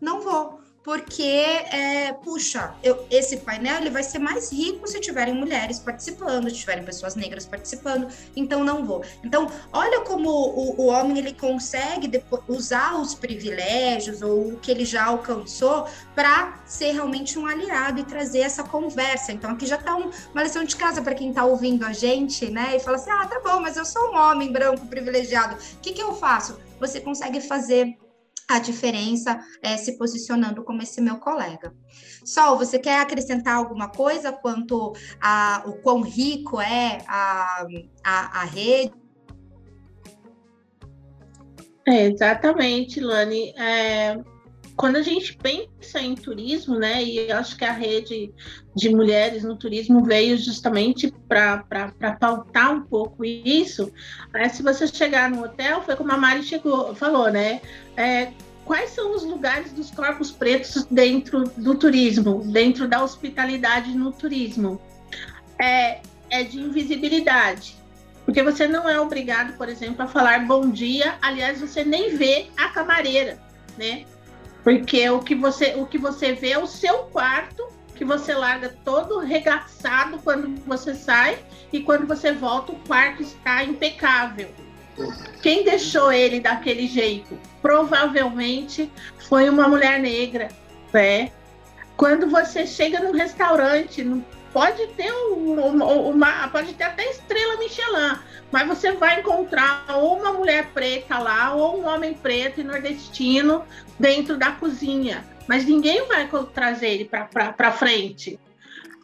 [0.00, 5.34] Não vou porque, é, puxa, eu, esse painel ele vai ser mais rico se tiverem
[5.34, 9.02] mulheres participando, se tiverem pessoas negras participando, então não vou.
[9.24, 14.70] Então, olha como o, o homem ele consegue depois, usar os privilégios ou o que
[14.70, 19.32] ele já alcançou para ser realmente um aliado e trazer essa conversa.
[19.32, 22.50] Então, aqui já está um, uma lição de casa para quem está ouvindo a gente,
[22.50, 22.76] né?
[22.76, 25.94] E fala assim: ah, tá bom, mas eu sou um homem branco privilegiado, o que,
[25.94, 26.60] que eu faço?
[26.78, 27.96] Você consegue fazer
[28.48, 31.74] a diferença é, se posicionando como esse meu colega.
[32.24, 37.66] Sol, você quer acrescentar alguma coisa quanto a o quão rico é a,
[38.04, 38.92] a, a rede?
[41.86, 43.52] É, exatamente, Lani.
[43.58, 44.16] É,
[44.76, 48.32] quando a gente pensa em turismo, né, e eu acho que a rede
[48.74, 51.62] de mulheres no turismo veio justamente para
[52.18, 53.92] pautar um pouco isso.
[54.34, 57.60] É, se você chegar no hotel, foi como a Mari chegou, falou, né?
[57.96, 58.32] É,
[58.64, 64.80] quais são os lugares dos corpos pretos dentro do turismo, dentro da hospitalidade no turismo?
[65.58, 67.76] É, é de invisibilidade.
[68.24, 71.16] Porque você não é obrigado, por exemplo, a falar bom dia.
[71.20, 73.38] Aliás, você nem vê a camareira,
[73.76, 74.04] né?
[74.62, 78.74] Porque o que você, o que você vê é o seu quarto, que você larga
[78.82, 81.38] todo regaçado quando você sai,
[81.70, 84.48] e quando você volta, o quarto está impecável.
[85.42, 87.38] Quem deixou ele daquele jeito?
[87.60, 88.90] Provavelmente
[89.28, 90.48] foi uma mulher negra,
[90.92, 91.32] né?
[91.96, 94.04] Quando você chega num restaurante,
[94.52, 98.18] pode ter uma, uma, pode ter até estrela Michelin,
[98.52, 103.64] mas você vai encontrar ou uma mulher preta lá ou um homem preto e nordestino
[103.98, 108.38] dentro da cozinha, mas ninguém vai trazer ele para frente.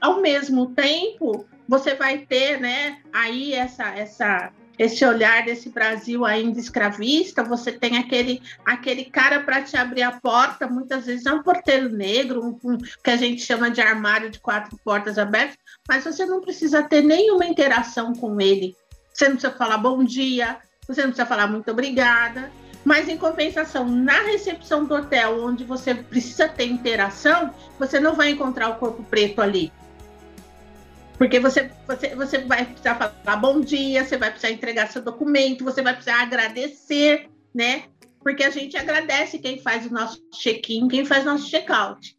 [0.01, 6.59] Ao mesmo tempo, você vai ter, né, aí essa essa esse olhar desse Brasil ainda
[6.59, 11.43] escravista, você tem aquele, aquele cara para te abrir a porta, muitas vezes é um
[11.43, 16.03] porteiro negro, um, um, que a gente chama de armário de quatro portas abertas, mas
[16.03, 18.75] você não precisa ter nenhuma interação com ele.
[19.13, 20.57] Você não precisa falar bom dia,
[20.89, 22.51] você não precisa falar muito obrigada,
[22.83, 28.31] mas em compensação, na recepção do hotel, onde você precisa ter interação, você não vai
[28.31, 29.71] encontrar o corpo preto ali.
[31.21, 35.63] Porque você, você, você vai precisar falar bom dia, você vai precisar entregar seu documento,
[35.63, 37.85] você vai precisar agradecer, né?
[38.21, 42.17] Porque a gente agradece quem faz o nosso check-in, quem faz nosso check-out.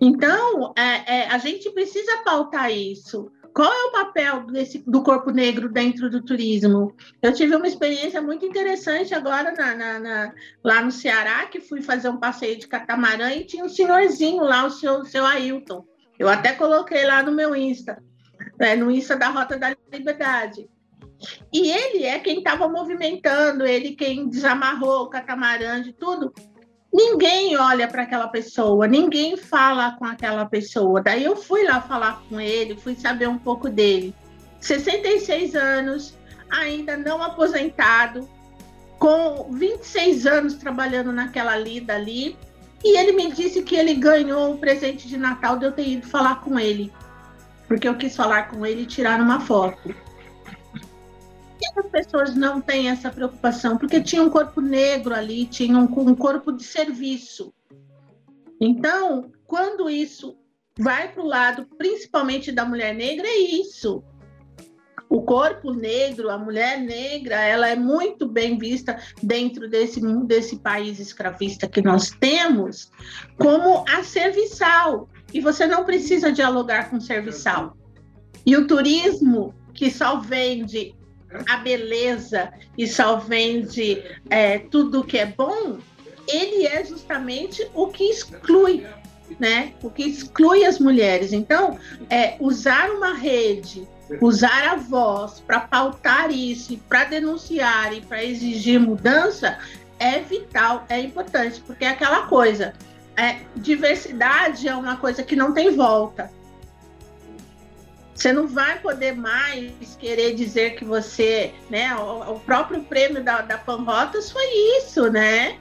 [0.00, 3.30] Então, é, é, a gente precisa pautar isso.
[3.52, 6.96] Qual é o papel desse, do corpo negro dentro do turismo?
[7.20, 11.82] Eu tive uma experiência muito interessante agora na, na, na, lá no Ceará, que fui
[11.82, 15.84] fazer um passeio de catamarã e tinha um senhorzinho lá, o seu, seu Ailton.
[16.18, 18.02] Eu até coloquei lá no meu Insta.
[18.60, 20.68] Né, no Insta da Rota da Liberdade.
[21.50, 26.32] E ele é quem estava movimentando, ele quem desamarrou o catamarã de tudo.
[26.92, 31.00] Ninguém olha para aquela pessoa, ninguém fala com aquela pessoa.
[31.00, 34.14] Daí eu fui lá falar com ele, fui saber um pouco dele.
[34.60, 36.14] 66 anos,
[36.50, 38.28] ainda não aposentado,
[38.98, 42.36] com 26 anos trabalhando naquela lida ali.
[42.82, 46.06] E ele me disse que ele ganhou um presente de Natal de eu ter ido
[46.06, 46.92] falar com ele.
[47.70, 49.94] Porque eu quis falar com ele e tirar uma foto
[51.60, 53.78] que as pessoas não têm essa preocupação?
[53.78, 57.54] Porque tinha um corpo negro ali, tinha um, um corpo de serviço.
[58.60, 60.36] Então, quando isso
[60.76, 64.02] vai para o lado, principalmente da mulher negra, é isso.
[65.08, 70.98] O corpo negro, a mulher negra, ela é muito bem vista dentro desse, desse país
[70.98, 72.90] escravista que nós temos
[73.38, 75.08] como a serviçal.
[75.32, 77.76] E você não precisa dialogar com o serviçal.
[78.44, 80.94] E o turismo, que só vende
[81.48, 85.78] a beleza e só vende é, tudo que é bom,
[86.26, 88.86] ele é justamente o que exclui,
[89.38, 89.74] né?
[89.82, 91.32] O que exclui as mulheres.
[91.32, 93.86] Então, é, usar uma rede,
[94.20, 99.58] usar a voz para pautar isso, para denunciar e para exigir mudança
[99.98, 102.72] é vital, é importante, porque é aquela coisa.
[103.16, 106.30] É, diversidade é uma coisa que não tem volta.
[108.14, 111.94] Você não vai poder mais querer dizer que você, né?
[111.96, 114.46] O, o próprio prêmio da, da Panrotas foi
[114.78, 115.58] isso, né?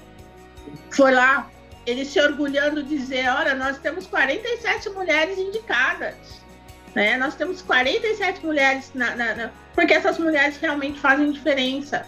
[0.91, 1.49] Foi lá,
[1.85, 6.15] ele se orgulhando de dizer, olha, nós temos 47 mulheres indicadas.
[6.95, 7.17] Né?
[7.17, 12.05] Nós temos 47 mulheres na, na, na, porque essas mulheres realmente fazem diferença.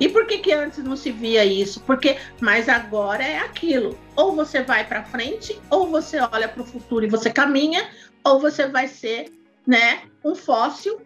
[0.00, 1.80] E por que, que antes não se via isso?
[1.82, 3.98] Porque, mas agora é aquilo.
[4.16, 7.86] Ou você vai para frente, ou você olha para o futuro e você caminha,
[8.24, 9.30] ou você vai ser
[9.66, 11.02] né, um fóssil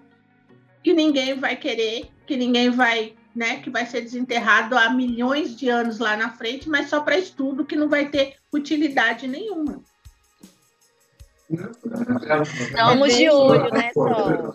[0.82, 5.68] que ninguém vai querer, que ninguém vai, né, que vai ser desenterrado há milhões de
[5.68, 9.82] anos lá na frente, mas só para estudo que não vai ter utilidade nenhuma.
[11.50, 14.54] Estamos de olho, né, Sol?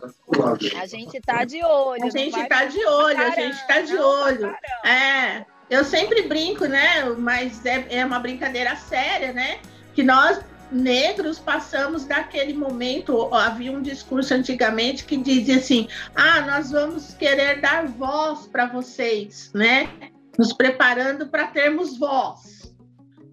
[0.80, 2.04] A gente está de olho.
[2.04, 4.56] A gente está de olho, a gente está de olho.
[4.86, 7.04] É, eu sempre brinco, né?
[7.17, 9.60] Mas é, é uma brincadeira séria, né?
[9.93, 10.39] Que nós
[10.71, 13.34] negros passamos daquele momento.
[13.34, 19.52] Havia um discurso antigamente que dizia assim: ah, nós vamos querer dar voz para vocês,
[19.54, 19.89] né?
[20.38, 22.73] Nos preparando para termos voz,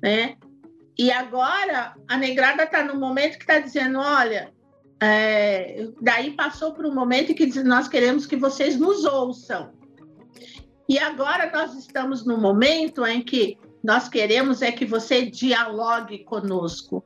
[0.02, 0.36] né?
[0.98, 4.52] E agora a negrada está no momento que está dizendo: olha,
[5.00, 5.88] é...
[6.00, 9.72] daí passou para um momento que diz, nós queremos que vocês nos ouçam.
[10.88, 17.04] E agora nós estamos no momento em que nós queremos é que você dialogue conosco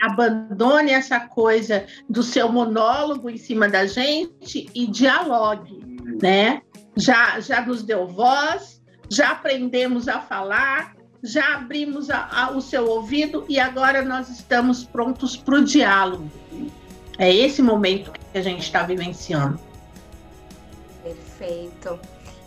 [0.00, 5.80] abandone essa coisa do seu monólogo em cima da gente e dialogue,
[6.22, 6.62] né?
[6.96, 10.95] Já, já nos deu voz, já aprendemos a falar,
[11.26, 16.30] já abrimos a, a, o seu ouvido e agora nós estamos prontos para o diálogo.
[17.18, 19.58] É esse momento que a gente está vivenciando.
[21.02, 21.98] Perfeito.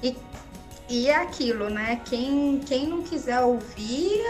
[0.02, 0.16] E
[0.90, 2.02] e é aquilo, né?
[2.04, 4.24] Quem, quem não quiser ouvir,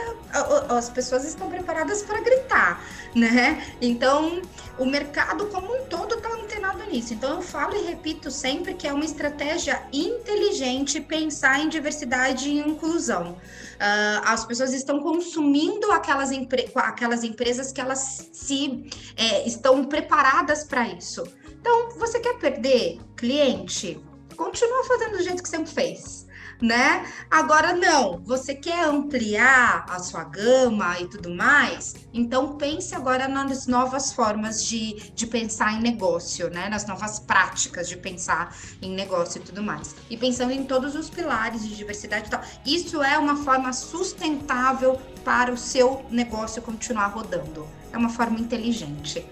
[0.67, 2.83] as pessoas estão preparadas para gritar,
[3.15, 3.65] né?
[3.81, 4.41] Então,
[4.77, 7.13] o mercado como um todo está antenado nisso.
[7.13, 12.59] Então, eu falo e repito sempre que é uma estratégia inteligente pensar em diversidade e
[12.59, 13.31] inclusão.
[13.31, 20.65] Uh, as pessoas estão consumindo aquelas, empre aquelas empresas que elas se é, estão preparadas
[20.65, 21.23] para isso.
[21.61, 23.97] Então, você quer perder cliente?
[24.35, 26.28] Continua fazendo do jeito que sempre fez
[26.61, 27.05] né?
[27.29, 33.67] Agora não, você quer ampliar a sua gama e tudo mais, então pense agora nas
[33.67, 36.69] novas formas de, de pensar em negócio, né?
[36.69, 39.95] Nas novas práticas de pensar em negócio e tudo mais.
[40.09, 42.41] E pensando em todos os pilares de diversidade e tal.
[42.65, 47.67] Isso é uma forma sustentável para o seu negócio continuar rodando.
[47.91, 49.25] É uma forma inteligente.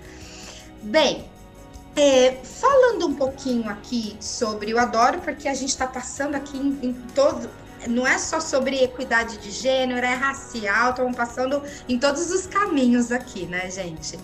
[0.81, 1.27] Bem,
[1.97, 6.79] é, falando um pouquinho aqui sobre o Adoro, porque a gente está passando aqui em,
[6.89, 7.49] em, todo.
[7.87, 13.11] Não é só sobre equidade de gênero, é racial, estamos passando em todos os caminhos
[13.11, 14.19] aqui, né, gente?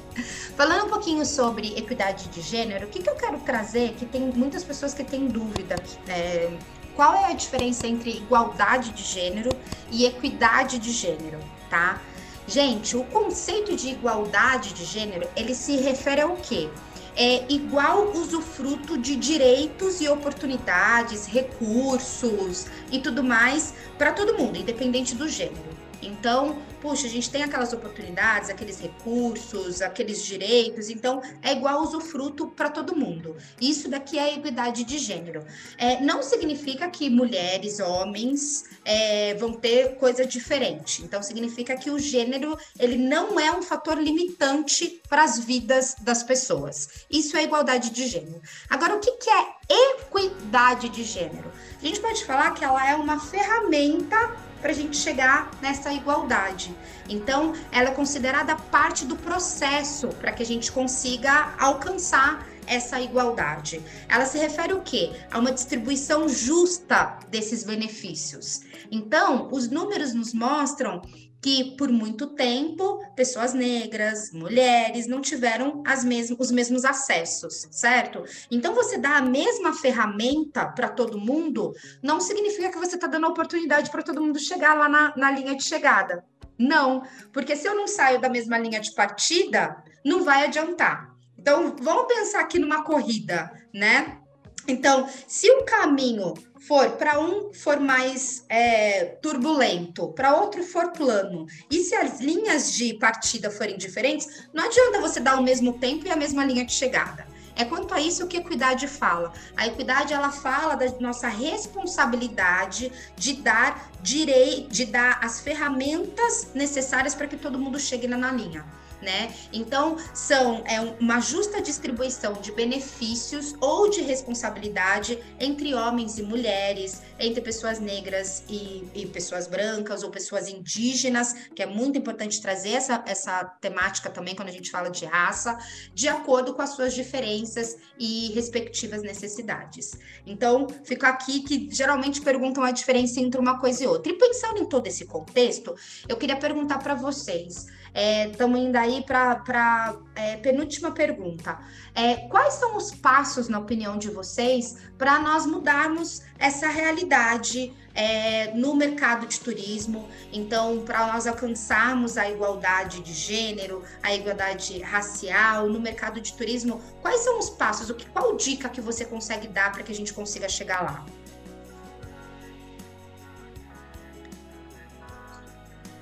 [0.55, 3.93] Falando um pouquinho sobre equidade de gênero, o que, que eu quero trazer?
[3.93, 5.76] Que tem muitas pessoas que têm dúvida.
[6.07, 6.51] É,
[6.95, 9.49] qual é a diferença entre igualdade de gênero
[9.89, 11.99] e equidade de gênero, tá?
[12.47, 16.69] Gente, o conceito de igualdade de gênero, ele se refere ao quê?
[17.16, 25.16] É igual usufruto de direitos e oportunidades, recursos e tudo mais para todo mundo, independente
[25.16, 25.72] do gênero.
[26.08, 32.47] Então, puxa, a gente tem aquelas oportunidades, aqueles recursos, aqueles direitos, então é igual usufruto
[32.47, 33.36] para todo mundo.
[33.60, 35.45] Isso daqui é equidade de gênero.
[35.78, 41.01] É, não significa que mulheres, homens é, vão ter coisa diferente.
[41.04, 46.24] Então, significa que o gênero ele não é um fator limitante para as vidas das
[46.24, 47.06] pessoas.
[47.10, 48.41] Isso é igualdade de gênero.
[48.70, 51.51] Agora, o que, que é equidade de gênero?
[51.82, 56.74] A gente pode falar que ela é uma ferramenta para a gente chegar nessa igualdade.
[57.09, 63.82] Então, ela é considerada parte do processo para que a gente consiga alcançar essa igualdade.
[64.07, 65.11] Ela se refere o quê?
[65.30, 68.61] A uma distribuição justa desses benefícios.
[68.89, 71.01] Então, os números nos mostram
[71.43, 78.23] que por muito tempo pessoas negras, mulheres não tiveram as mesmas, os mesmos acessos, certo?
[78.49, 83.25] Então você dá a mesma ferramenta para todo mundo, não significa que você está dando
[83.25, 86.23] a oportunidade para todo mundo chegar lá na, na linha de chegada.
[86.57, 91.13] Não, porque se eu não saio da mesma linha de partida, não vai adiantar.
[91.37, 94.22] Então vamos pensar aqui numa corrida, né?
[94.68, 96.34] Então, se o caminho
[96.68, 102.72] for para um for mais é, turbulento, para outro for plano, e se as linhas
[102.74, 106.66] de partida forem diferentes, não adianta você dar o mesmo tempo e a mesma linha
[106.66, 107.28] de chegada.
[107.55, 109.32] É quanto a isso que a equidade fala.
[109.55, 117.14] A equidade ela fala da nossa responsabilidade de dar direito, de dar as ferramentas necessárias
[117.14, 118.66] para que todo mundo chegue na linha
[119.04, 119.34] né?
[119.51, 127.01] Então, são é, uma justa distribuição de benefícios ou de responsabilidade entre homens e mulheres,
[127.20, 132.72] entre pessoas negras e, e pessoas brancas ou pessoas indígenas, que é muito importante trazer
[132.72, 135.58] essa, essa temática também quando a gente fala de raça,
[135.93, 139.91] de acordo com as suas diferenças e respectivas necessidades.
[140.26, 144.12] Então, fico aqui que geralmente perguntam a diferença entre uma coisa e outra.
[144.12, 145.76] E pensando em todo esse contexto,
[146.08, 147.68] eu queria perguntar para vocês.
[147.93, 151.59] Estamos é, indo aí para a é, penúltima pergunta.
[151.93, 158.51] É, quais são os passos, na opinião de vocês, para nós mudarmos essa realidade é,
[158.55, 160.09] no mercado de turismo?
[160.31, 166.81] Então, para nós alcançarmos a igualdade de gênero, a igualdade racial no mercado de turismo,
[166.99, 167.91] quais são os passos?
[167.91, 171.05] O que, qual dica que você consegue dar para que a gente consiga chegar lá?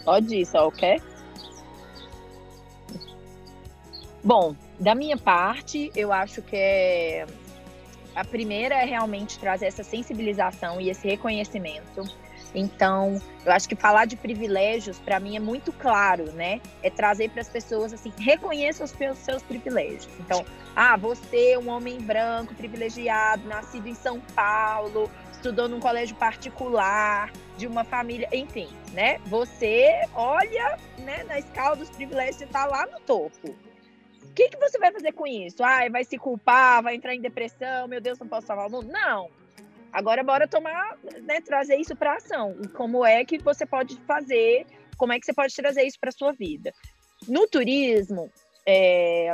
[0.05, 1.10] Pode ir, só quer?
[4.23, 7.25] Bom, da minha parte, eu acho que é...
[8.15, 12.03] a primeira é realmente trazer essa sensibilização e esse reconhecimento.
[12.53, 16.59] Então, eu acho que falar de privilégios para mim é muito claro, né?
[16.83, 20.09] É trazer para as pessoas assim, reconheça os seus, privilégios.
[20.19, 20.45] Então,
[20.75, 27.31] ah, você é um homem branco privilegiado, nascido em São Paulo, estudou num colégio particular,
[27.57, 29.17] de uma família, enfim, né?
[29.25, 33.55] Você olha, né, na escala dos privilégios, você está lá no topo.
[34.31, 35.61] O que, que você vai fazer com isso?
[35.61, 38.87] Ah, vai se culpar, vai entrar em depressão, meu Deus, não posso salvar o mundo?
[38.87, 39.29] Não.
[39.91, 42.55] Agora bora tomar, né, trazer isso para ação.
[42.73, 44.65] Como é que você pode fazer?
[44.97, 46.73] Como é que você pode trazer isso para sua vida?
[47.27, 48.31] No turismo,
[48.65, 49.33] é,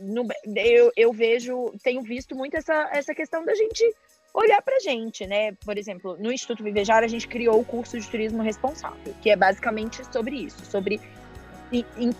[0.00, 0.26] no,
[0.56, 3.84] eu, eu vejo, tenho visto muito essa, essa questão da gente
[4.32, 5.52] olhar para gente, né?
[5.66, 9.36] Por exemplo, no Instituto Vivejar a gente criou o curso de turismo responsável, que é
[9.36, 10.98] basicamente sobre isso, sobre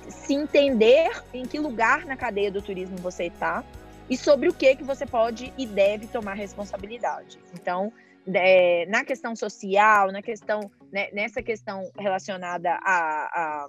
[0.09, 3.65] se entender em que lugar na cadeia do turismo você está
[4.09, 7.39] e sobre o que que você pode e deve tomar responsabilidade.
[7.55, 7.93] Então,
[8.27, 13.69] é, na questão social, na questão, né, nessa questão relacionada à,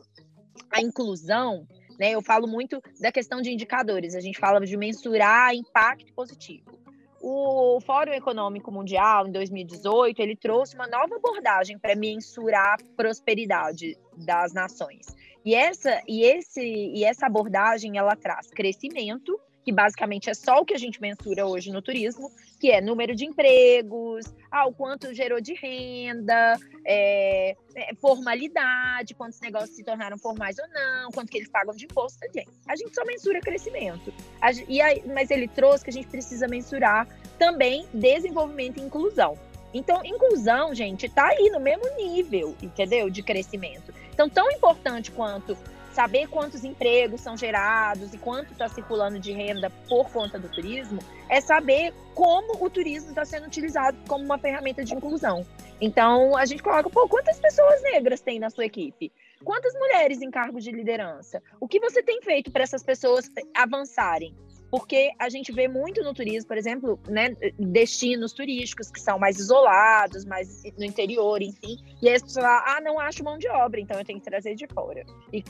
[0.71, 1.67] à, inclusão,
[1.99, 4.15] né, eu falo muito da questão de indicadores.
[4.15, 6.82] A gente fala de mensurar impacto positivo.
[7.25, 13.97] O Fórum Econômico Mundial, em 2018, ele trouxe uma nova abordagem para mensurar a prosperidade
[14.17, 15.05] das nações.
[15.45, 20.65] E essa, e, esse, e essa abordagem ela traz crescimento, que basicamente é só o
[20.65, 25.13] que a gente mensura hoje no turismo, que é número de empregos, ah, o quanto
[25.13, 31.37] gerou de renda, é, é, formalidade, quantos negócios se tornaram formais ou não, quanto que
[31.37, 32.19] eles pagam de imposto.
[32.33, 34.13] Gente, a gente só mensura crescimento.
[34.41, 37.07] A, e aí, mas ele trouxe que a gente precisa mensurar
[37.39, 39.37] também desenvolvimento e inclusão.
[39.73, 43.09] Então, inclusão, gente, está aí no mesmo nível, entendeu?
[43.09, 43.91] De crescimento.
[44.13, 45.57] Então, tão importante quanto
[45.93, 50.99] saber quantos empregos são gerados e quanto está circulando de renda por conta do turismo,
[51.29, 55.45] é saber como o turismo está sendo utilizado como uma ferramenta de inclusão.
[55.79, 59.11] Então, a gente coloca, pô, quantas pessoas negras tem na sua equipe?
[59.43, 61.41] Quantas mulheres em cargos de liderança?
[61.59, 64.33] O que você tem feito para essas pessoas avançarem?
[64.73, 69.37] porque a gente vê muito no turismo, por exemplo, né, destinos turísticos que são mais
[69.37, 73.47] isolados, mais no interior, enfim, e aí as pessoas falam, ah, não acho mão de
[73.49, 75.05] obra, então eu tenho que trazer de fora.
[75.31, 75.43] E,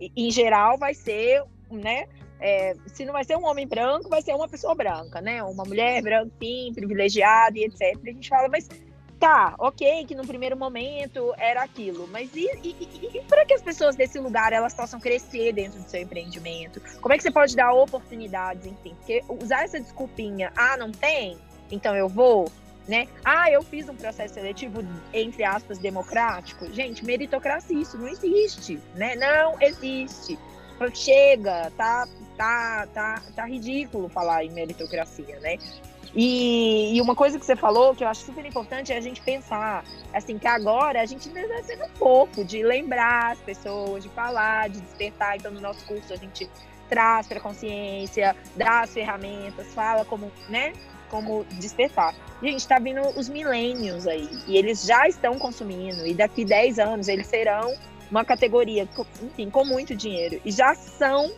[0.00, 2.06] em geral, vai ser, né,
[2.40, 5.42] é, se não vai ser um homem branco, vai ser uma pessoa branca, né?
[5.42, 7.98] Uma mulher branca, sim, privilegiada e etc.
[8.02, 8.66] A gente fala, mas
[9.18, 13.52] tá, ok, que no primeiro momento era aquilo, mas e, e, e, e para que
[13.52, 16.80] as pessoas desse lugar elas possam crescer dentro do seu empreendimento?
[17.02, 18.94] Como é que você pode dar oportunidades, enfim?
[18.94, 21.36] Porque usar essa desculpinha, ah, não tem,
[21.70, 22.50] então eu vou,
[22.90, 23.06] né?
[23.24, 24.84] Ah, eu fiz um processo seletivo,
[25.14, 26.70] entre aspas, democrático.
[26.72, 29.14] Gente, meritocracia, isso não existe, né?
[29.14, 30.36] Não existe.
[30.92, 35.56] Chega, tá, tá, tá, tá ridículo falar em meritocracia, né?
[36.12, 39.20] E, e, uma coisa que você falou que eu acho super importante é a gente
[39.20, 44.08] pensar, assim, que agora a gente está sendo um pouco de lembrar as pessoas, de
[44.08, 45.36] falar, de despertar.
[45.36, 46.50] Então, no nosso curso, a gente
[46.88, 50.72] traz para consciência, dá as ferramentas, fala como, né,
[51.10, 52.14] como despertar.
[52.42, 57.08] Gente, está vindo os milênios aí, e eles já estão consumindo, e daqui 10 anos
[57.08, 57.74] eles serão
[58.10, 58.88] uma categoria,
[59.22, 61.30] enfim, com muito dinheiro, e já são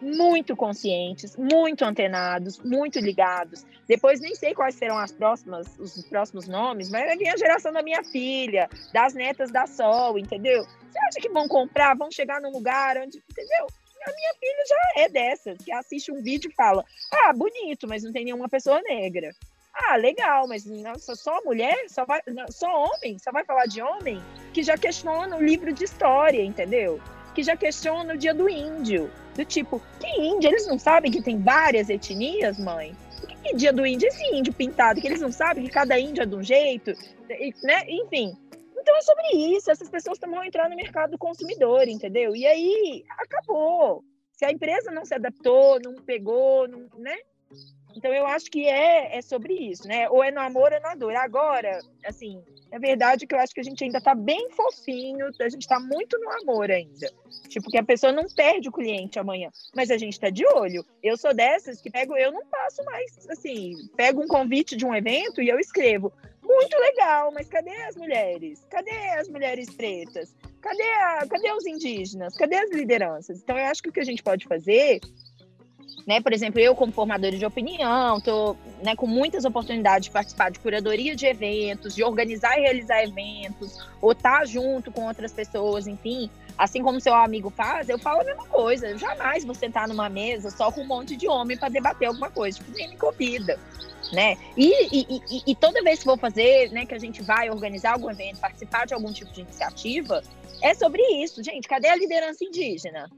[0.00, 3.64] muito conscientes, muito antenados, muito ligados.
[3.86, 7.72] Depois nem sei quais serão as próximas, os próximos nomes, mas vai vir a geração
[7.72, 10.64] da minha filha, das netas da Sol, entendeu?
[10.64, 13.66] Você acha que vão comprar, vão chegar num lugar onde, entendeu?
[14.06, 18.02] A minha filha já é dessas, que assiste um vídeo e fala: "Ah, bonito, mas
[18.02, 19.34] não tem nenhuma pessoa negra".
[19.72, 22.20] Ah, legal, mas nossa, só mulher, só vai,
[22.50, 24.20] só homem, só vai falar de homem
[24.52, 27.00] que já questiona o livro de história, entendeu?
[27.34, 30.50] Que já questiona o dia do índio, do tipo, que índio?
[30.50, 32.96] Eles não sabem que tem várias etnias, mãe?
[33.26, 34.08] Que, que dia do índio?
[34.08, 36.92] Esse índio pintado, que eles não sabem que cada índio é de um jeito,
[37.62, 37.84] né?
[37.88, 38.36] Enfim.
[38.80, 39.70] Então é sobre isso.
[39.70, 42.34] Essas pessoas vão entrar no mercado do consumidor, entendeu?
[42.34, 44.04] E aí acabou.
[44.32, 47.16] Se a empresa não se adaptou, não pegou, não, né?
[47.96, 50.08] Então eu acho que é, é sobre isso, né?
[50.08, 51.14] Ou é no amor ou na dor.
[51.16, 55.48] Agora, assim, é verdade que eu acho que a gente ainda tá bem fofinho, a
[55.48, 57.10] gente tá muito no amor ainda.
[57.48, 60.84] Tipo, que a pessoa não perde o cliente amanhã, mas a gente tá de olho.
[61.02, 64.94] Eu sou dessas que pego, eu não passo mais, assim, pego um convite de um
[64.94, 66.12] evento e eu escrevo.
[66.52, 68.66] Muito legal, mas cadê as mulheres?
[68.68, 70.34] Cadê as mulheres pretas?
[70.60, 72.36] Cadê, a, cadê os indígenas?
[72.36, 73.38] Cadê as lideranças?
[73.38, 75.00] Então, eu acho que o que a gente pode fazer
[76.06, 76.20] né?
[76.20, 80.58] Por exemplo, eu como formadora de opinião, estou né, com muitas oportunidades de participar de
[80.58, 85.86] curadoria de eventos, de organizar e realizar eventos, ou estar tá junto com outras pessoas,
[85.86, 86.30] enfim.
[86.58, 88.88] Assim como seu amigo faz, eu falo a mesma coisa.
[88.88, 92.30] Eu jamais vou sentar numa mesa só com um monte de homem para debater alguma
[92.30, 92.58] coisa.
[92.58, 93.58] Tipo, nem me convida
[94.12, 94.36] né?
[94.56, 98.10] E, e, e, toda vez que vou fazer, né, que a gente vai organizar algum
[98.10, 100.22] evento, participar de algum tipo de iniciativa,
[100.62, 101.66] é sobre isso, gente.
[101.66, 103.10] Cadê a liderança indígena?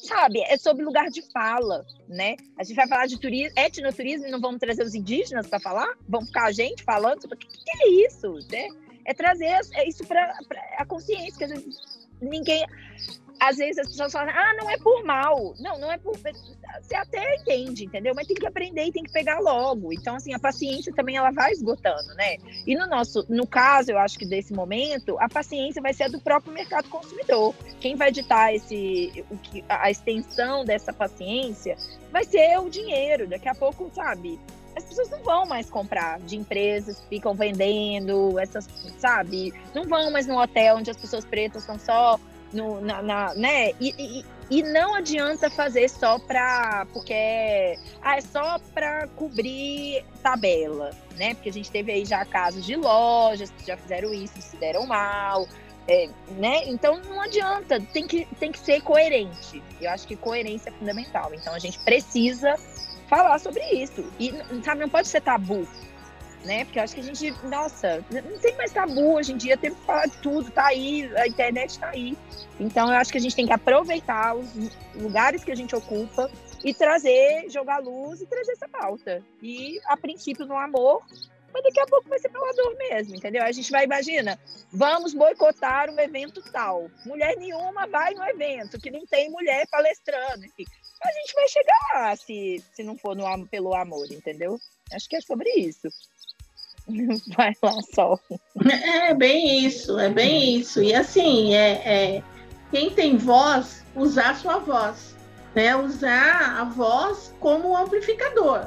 [0.00, 0.40] Sabe?
[0.42, 2.36] É sobre lugar de fala, né?
[2.56, 5.96] A gente vai falar de turismo, etnoturismo e não vamos trazer os indígenas para falar?
[6.08, 8.68] Vamos ficar a gente falando o que, que é isso, né?
[9.04, 10.32] É trazer é isso para
[10.78, 12.64] a consciência, que às vezes ninguém
[13.42, 15.54] às vezes as pessoas falam, ah, não é por mal.
[15.58, 16.16] Não, não é por.
[16.16, 18.14] Você até entende, entendeu?
[18.14, 19.92] Mas tem que aprender e tem que pegar logo.
[19.92, 22.36] Então, assim, a paciência também ela vai esgotando, né?
[22.64, 26.08] E no nosso, no caso, eu acho que desse momento, a paciência vai ser a
[26.08, 27.52] do próprio mercado consumidor.
[27.80, 31.76] Quem vai ditar esse, o que, a extensão dessa paciência
[32.12, 33.26] vai ser o dinheiro.
[33.26, 34.38] Daqui a pouco, sabe?
[34.74, 38.66] as pessoas não vão mais comprar de empresas ficam vendendo essas,
[38.96, 39.52] sabe?
[39.74, 42.18] Não vão mais no hotel onde as pessoas pretas estão só
[42.52, 43.70] no, na, na né?
[43.80, 50.04] E, e, e, não adianta fazer só para porque é, ah, é só para cobrir
[50.22, 51.34] tabela, né?
[51.34, 54.86] Porque a gente teve aí já casos de lojas que já fizeram isso, se deram
[54.86, 55.48] mal,
[55.88, 56.62] é, né?
[56.66, 59.62] Então não adianta, tem que, tem que ser coerente.
[59.80, 61.32] Eu acho que coerência é fundamental.
[61.34, 62.56] Então a gente precisa
[63.08, 64.04] falar sobre isso.
[64.18, 64.32] E
[64.62, 65.66] sabe, não pode ser tabu
[66.44, 66.64] né?
[66.64, 69.74] Porque eu acho que a gente, nossa, não tem mais tabu hoje em dia, tem
[69.74, 72.16] que falar de tudo, tá aí, a internet tá aí.
[72.58, 76.30] Então eu acho que a gente tem que aproveitar os lugares que a gente ocupa
[76.64, 79.22] e trazer, jogar luz e trazer essa pauta.
[79.42, 81.02] E a princípio no amor,
[81.52, 83.42] mas daqui a pouco vai ser pela dor mesmo, entendeu?
[83.42, 84.38] A gente vai, imagina,
[84.72, 86.90] vamos boicotar um evento tal.
[87.04, 90.64] Mulher nenhuma vai no evento, que não tem mulher palestrando, enfim.
[91.02, 94.58] A gente vai chegar lá se, se não for no, pelo amor, entendeu?
[94.92, 95.88] Acho que é sobre isso.
[97.36, 98.20] Vai lá, Sol.
[98.68, 100.82] É bem isso, é bem isso.
[100.82, 102.22] E assim, é, é
[102.70, 105.16] quem tem voz, usar sua voz,
[105.54, 105.76] né?
[105.76, 108.66] Usar a voz como amplificador.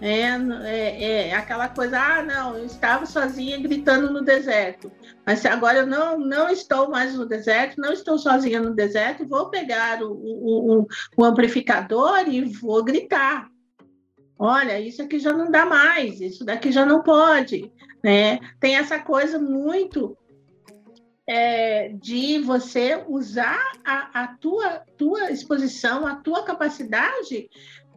[0.00, 0.28] É,
[0.64, 4.92] é, é, aquela coisa, ah, não, eu estava sozinha gritando no deserto,
[5.24, 9.48] mas agora eu não, não estou mais no deserto, não estou sozinha no deserto, vou
[9.48, 10.86] pegar o, o, o,
[11.16, 13.48] o amplificador e vou gritar,
[14.38, 17.70] olha, isso aqui já não dá mais, isso daqui já não pode,
[18.02, 18.38] né?
[18.60, 20.16] Tem essa coisa muito
[21.26, 27.48] é, de você usar a, a tua, tua exposição, a tua capacidade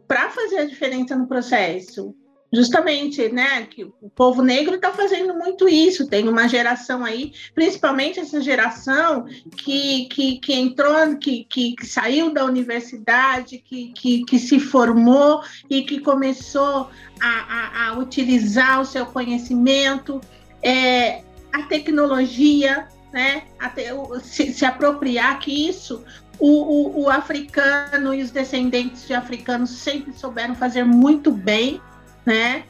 [0.07, 2.15] para fazer a diferença no processo.
[2.51, 6.07] Justamente, né, que o povo negro está fazendo muito isso.
[6.07, 9.25] Tem uma geração aí, principalmente essa geração
[9.55, 15.43] que, que, que entrou, que, que, que saiu da universidade, que, que, que se formou
[15.69, 16.89] e que começou
[17.21, 20.19] a, a, a utilizar o seu conhecimento,
[20.63, 21.21] é,
[21.53, 23.91] a tecnologia, né, até
[24.21, 26.03] se, se apropriar que isso
[26.39, 31.81] o, o, o, africano e os descendentes de africanos sempre souberam fazer muito bem,
[32.25, 32.63] né?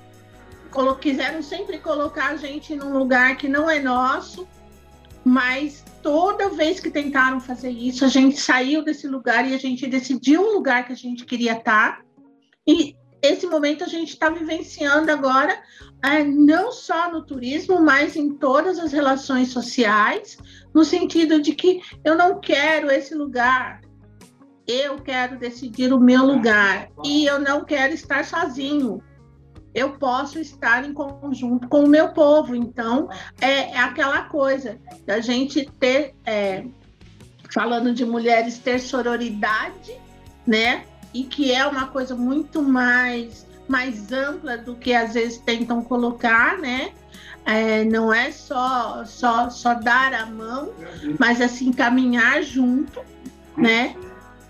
[1.02, 4.48] Quiseram sempre colocar a gente num lugar que não é nosso,
[5.24, 9.88] mas toda vez que tentaram fazer isso, a gente saiu desse lugar e a gente
[9.88, 12.02] decidiu um lugar que a gente queria estar.
[12.68, 15.62] E esse momento a gente está vivenciando agora,
[16.04, 20.38] é, não só no turismo, mas em todas as relações sociais,
[20.74, 23.82] no sentido de que eu não quero esse lugar,
[24.68, 29.02] eu quero decidir o meu lugar e eu não quero estar sozinho.
[29.74, 32.56] Eu posso estar em conjunto com o meu povo.
[32.56, 33.10] Então,
[33.40, 36.66] é, é aquela coisa da gente ter, é,
[37.54, 39.94] falando de mulheres, ter sororidade,
[40.46, 40.86] né?
[41.14, 46.58] e que é uma coisa muito mais, mais ampla do que às vezes tentam colocar,
[46.58, 46.92] né?
[47.46, 50.72] É, não é só, só, só dar a mão,
[51.20, 53.02] mas assim caminhar junto,
[53.58, 53.96] né?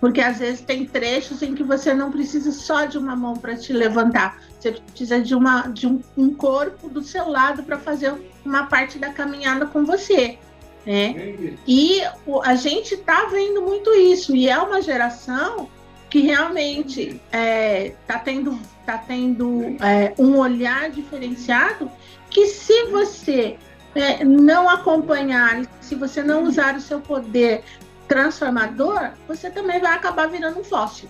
[0.00, 3.56] Porque às vezes tem trechos em que você não precisa só de uma mão para
[3.56, 8.14] te levantar, você precisa de, uma, de um, um corpo do seu lado para fazer
[8.44, 10.38] uma parte da caminhada com você.
[10.86, 11.56] Né?
[11.66, 12.02] E
[12.44, 15.68] a gente está vendo muito isso, e é uma geração
[16.08, 21.90] que realmente está é, tá tendo, tá tendo é, um olhar diferenciado,
[22.28, 23.56] que se você
[23.94, 27.62] é, não acompanhar, se você não usar o seu poder
[28.08, 31.08] transformador, você também vai acabar virando um fóssil.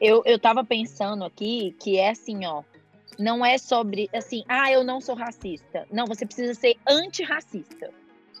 [0.00, 2.62] Eu, eu tava pensando aqui que é assim, ó.
[3.18, 5.86] Não é sobre assim, ah, eu não sou racista.
[5.90, 7.92] Não, você precisa ser antirracista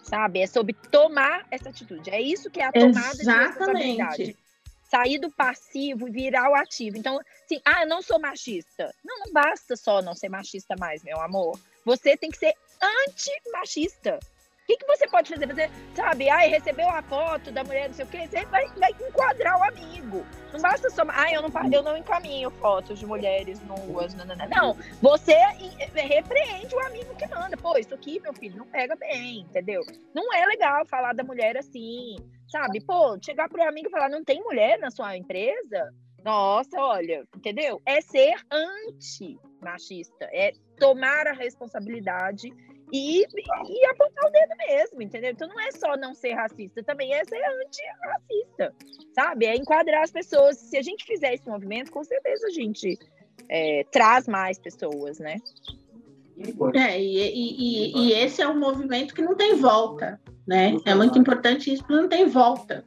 [0.04, 0.40] sabe?
[0.40, 2.10] É sobre tomar essa atitude.
[2.10, 3.24] É isso que é a tomada Exatamente.
[3.24, 4.36] de responsabilidade.
[4.82, 6.96] Sair do passivo e virar o ativo.
[6.96, 8.94] Então, assim, ah, eu não sou machista.
[9.04, 11.58] Não, não basta só não ser machista mais, meu amor.
[11.84, 14.20] Você tem que ser anti-machista.
[14.64, 15.46] O que, que você pode fazer?
[15.46, 18.92] Você, sabe, ai, recebeu a foto da mulher, não sei o quê, você vai, vai
[18.92, 20.24] enquadrar o amigo.
[20.54, 24.34] Não basta só, ai, eu não, eu não encaminho fotos de mulheres nuas, não, não,
[24.34, 24.48] não.
[24.48, 25.34] não, você
[25.94, 27.58] repreende o amigo que manda.
[27.58, 29.82] Pô, isso aqui, meu filho, não pega bem, entendeu?
[30.14, 32.16] Não é legal falar da mulher assim,
[32.48, 32.80] sabe?
[32.86, 35.92] Pô, chegar pro amigo e falar, não tem mulher na sua empresa?
[36.24, 37.82] Nossa, olha, entendeu?
[37.84, 42.48] É ser anti-machista, é tomar a responsabilidade
[42.92, 45.30] e, e apontar o dedo mesmo, entendeu?
[45.30, 48.74] Então não é só não ser racista, também é ser antirracista,
[49.14, 49.46] sabe?
[49.46, 50.58] É enquadrar as pessoas.
[50.58, 52.98] Se a gente fizer esse movimento, com certeza a gente
[53.48, 55.36] é, traz mais pessoas, né?
[56.74, 60.76] É, e, e, e, esse é um movimento que não tem volta, né?
[60.84, 62.84] É muito importante isso, porque não tem volta.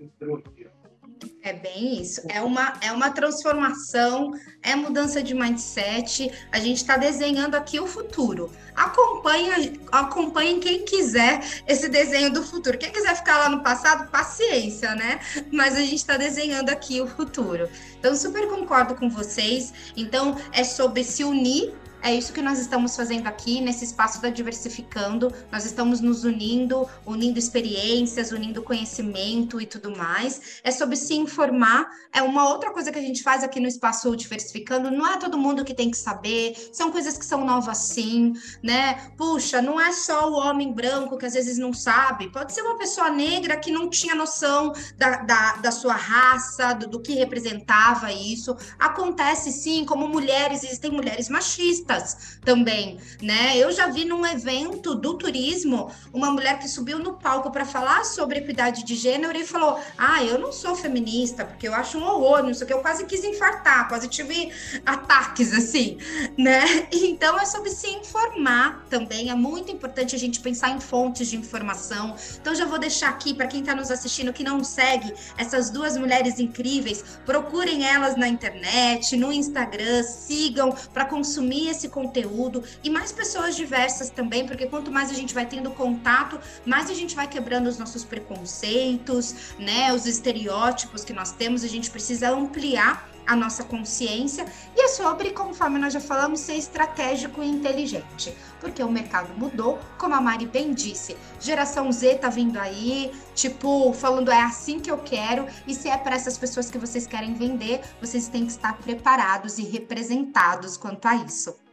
[1.41, 2.21] É bem isso.
[2.27, 6.29] É uma, é uma transformação, é mudança de mindset.
[6.51, 8.51] A gente está desenhando aqui o futuro.
[8.75, 12.77] Acompanha, acompanhe quem quiser esse desenho do futuro.
[12.77, 15.19] Quem quiser ficar lá no passado, paciência, né?
[15.51, 17.69] Mas a gente está desenhando aqui o futuro.
[17.97, 19.73] Então, super concordo com vocês.
[19.95, 21.73] Então, é sobre se unir
[22.07, 25.33] é isso que nós estamos fazendo aqui nesse espaço da Diversificando.
[25.51, 30.61] Nós estamos nos unindo, unindo experiências, unindo conhecimento e tudo mais.
[30.63, 31.85] É sobre se informar.
[32.13, 34.89] É uma outra coisa que a gente faz aqui no espaço Diversificando.
[34.89, 36.55] Não é todo mundo que tem que saber.
[36.71, 38.31] São coisas que são novas, sim,
[38.63, 39.11] né?
[39.17, 42.31] Puxa, não é só o homem branco que às vezes não sabe.
[42.31, 46.87] Pode ser uma pessoa negra que não tinha noção da, da, da sua raça, do,
[46.87, 48.55] do que representava isso.
[48.79, 51.96] Acontece sim, como mulheres, existem mulheres machistas
[52.43, 53.57] também, né?
[53.57, 58.05] Eu já vi num evento do turismo uma mulher que subiu no palco para falar
[58.05, 62.03] sobre equidade de gênero e falou: "Ah, eu não sou feminista, porque eu acho um
[62.03, 64.51] horror, não sei o que, eu quase quis infartar, quase tive
[64.85, 65.97] ataques assim,
[66.37, 66.61] né?
[67.17, 71.37] Então é sobre se informar também, é muito importante a gente pensar em fontes de
[71.37, 72.15] informação.
[72.39, 75.97] Então já vou deixar aqui para quem está nos assistindo que não segue essas duas
[75.97, 83.11] mulheres incríveis, procurem elas na internet, no Instagram, sigam para consumir esse conteúdo e mais
[83.11, 87.27] pessoas diversas também, porque quanto mais a gente vai tendo contato, mais a gente vai
[87.27, 93.35] quebrando os nossos preconceitos, né, os estereótipos que nós temos, a gente precisa ampliar a
[93.35, 98.33] nossa consciência e é sobre, conforme nós já falamos, ser estratégico e inteligente.
[98.61, 103.91] Porque o mercado mudou, como a Mari bem disse, geração Z tá vindo aí, tipo,
[103.91, 107.33] falando é assim que eu quero, e se é para essas pessoas que vocês querem
[107.33, 111.66] vender, vocês têm que estar preparados e representados quanto a isso.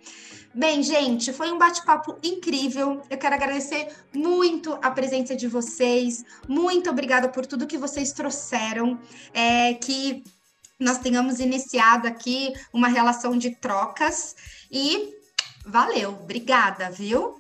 [0.55, 3.03] Bem, gente, foi um bate-papo incrível.
[3.11, 6.25] Eu quero agradecer muito a presença de vocês.
[6.47, 8.97] Muito obrigada por tudo que vocês trouxeram.
[9.33, 10.23] É, que
[10.79, 14.37] nós tenhamos iniciado aqui uma relação de trocas.
[14.71, 15.17] E
[15.67, 17.37] valeu, obrigada, viu?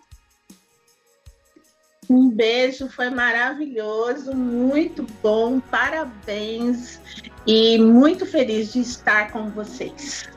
[2.10, 7.00] Um beijo, foi maravilhoso, muito bom, parabéns
[7.46, 10.34] e muito feliz de estar com vocês.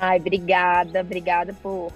[0.00, 1.92] Ai, obrigada, obrigada por,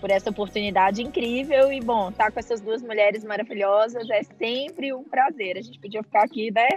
[0.00, 1.72] por essa oportunidade incrível.
[1.72, 5.56] E, bom, estar tá com essas duas mulheres maravilhosas é sempre um prazer.
[5.56, 6.68] A gente podia ficar aqui, né?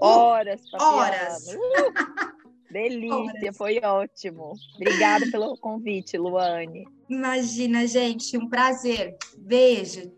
[0.00, 0.62] Horas.
[0.80, 1.46] Horas.
[1.48, 3.56] Uh, delícia, Horas.
[3.56, 4.52] foi ótimo.
[4.76, 6.86] Obrigada pelo convite, Luane.
[7.08, 9.16] Imagina, gente, um prazer.
[9.38, 10.17] Beijo.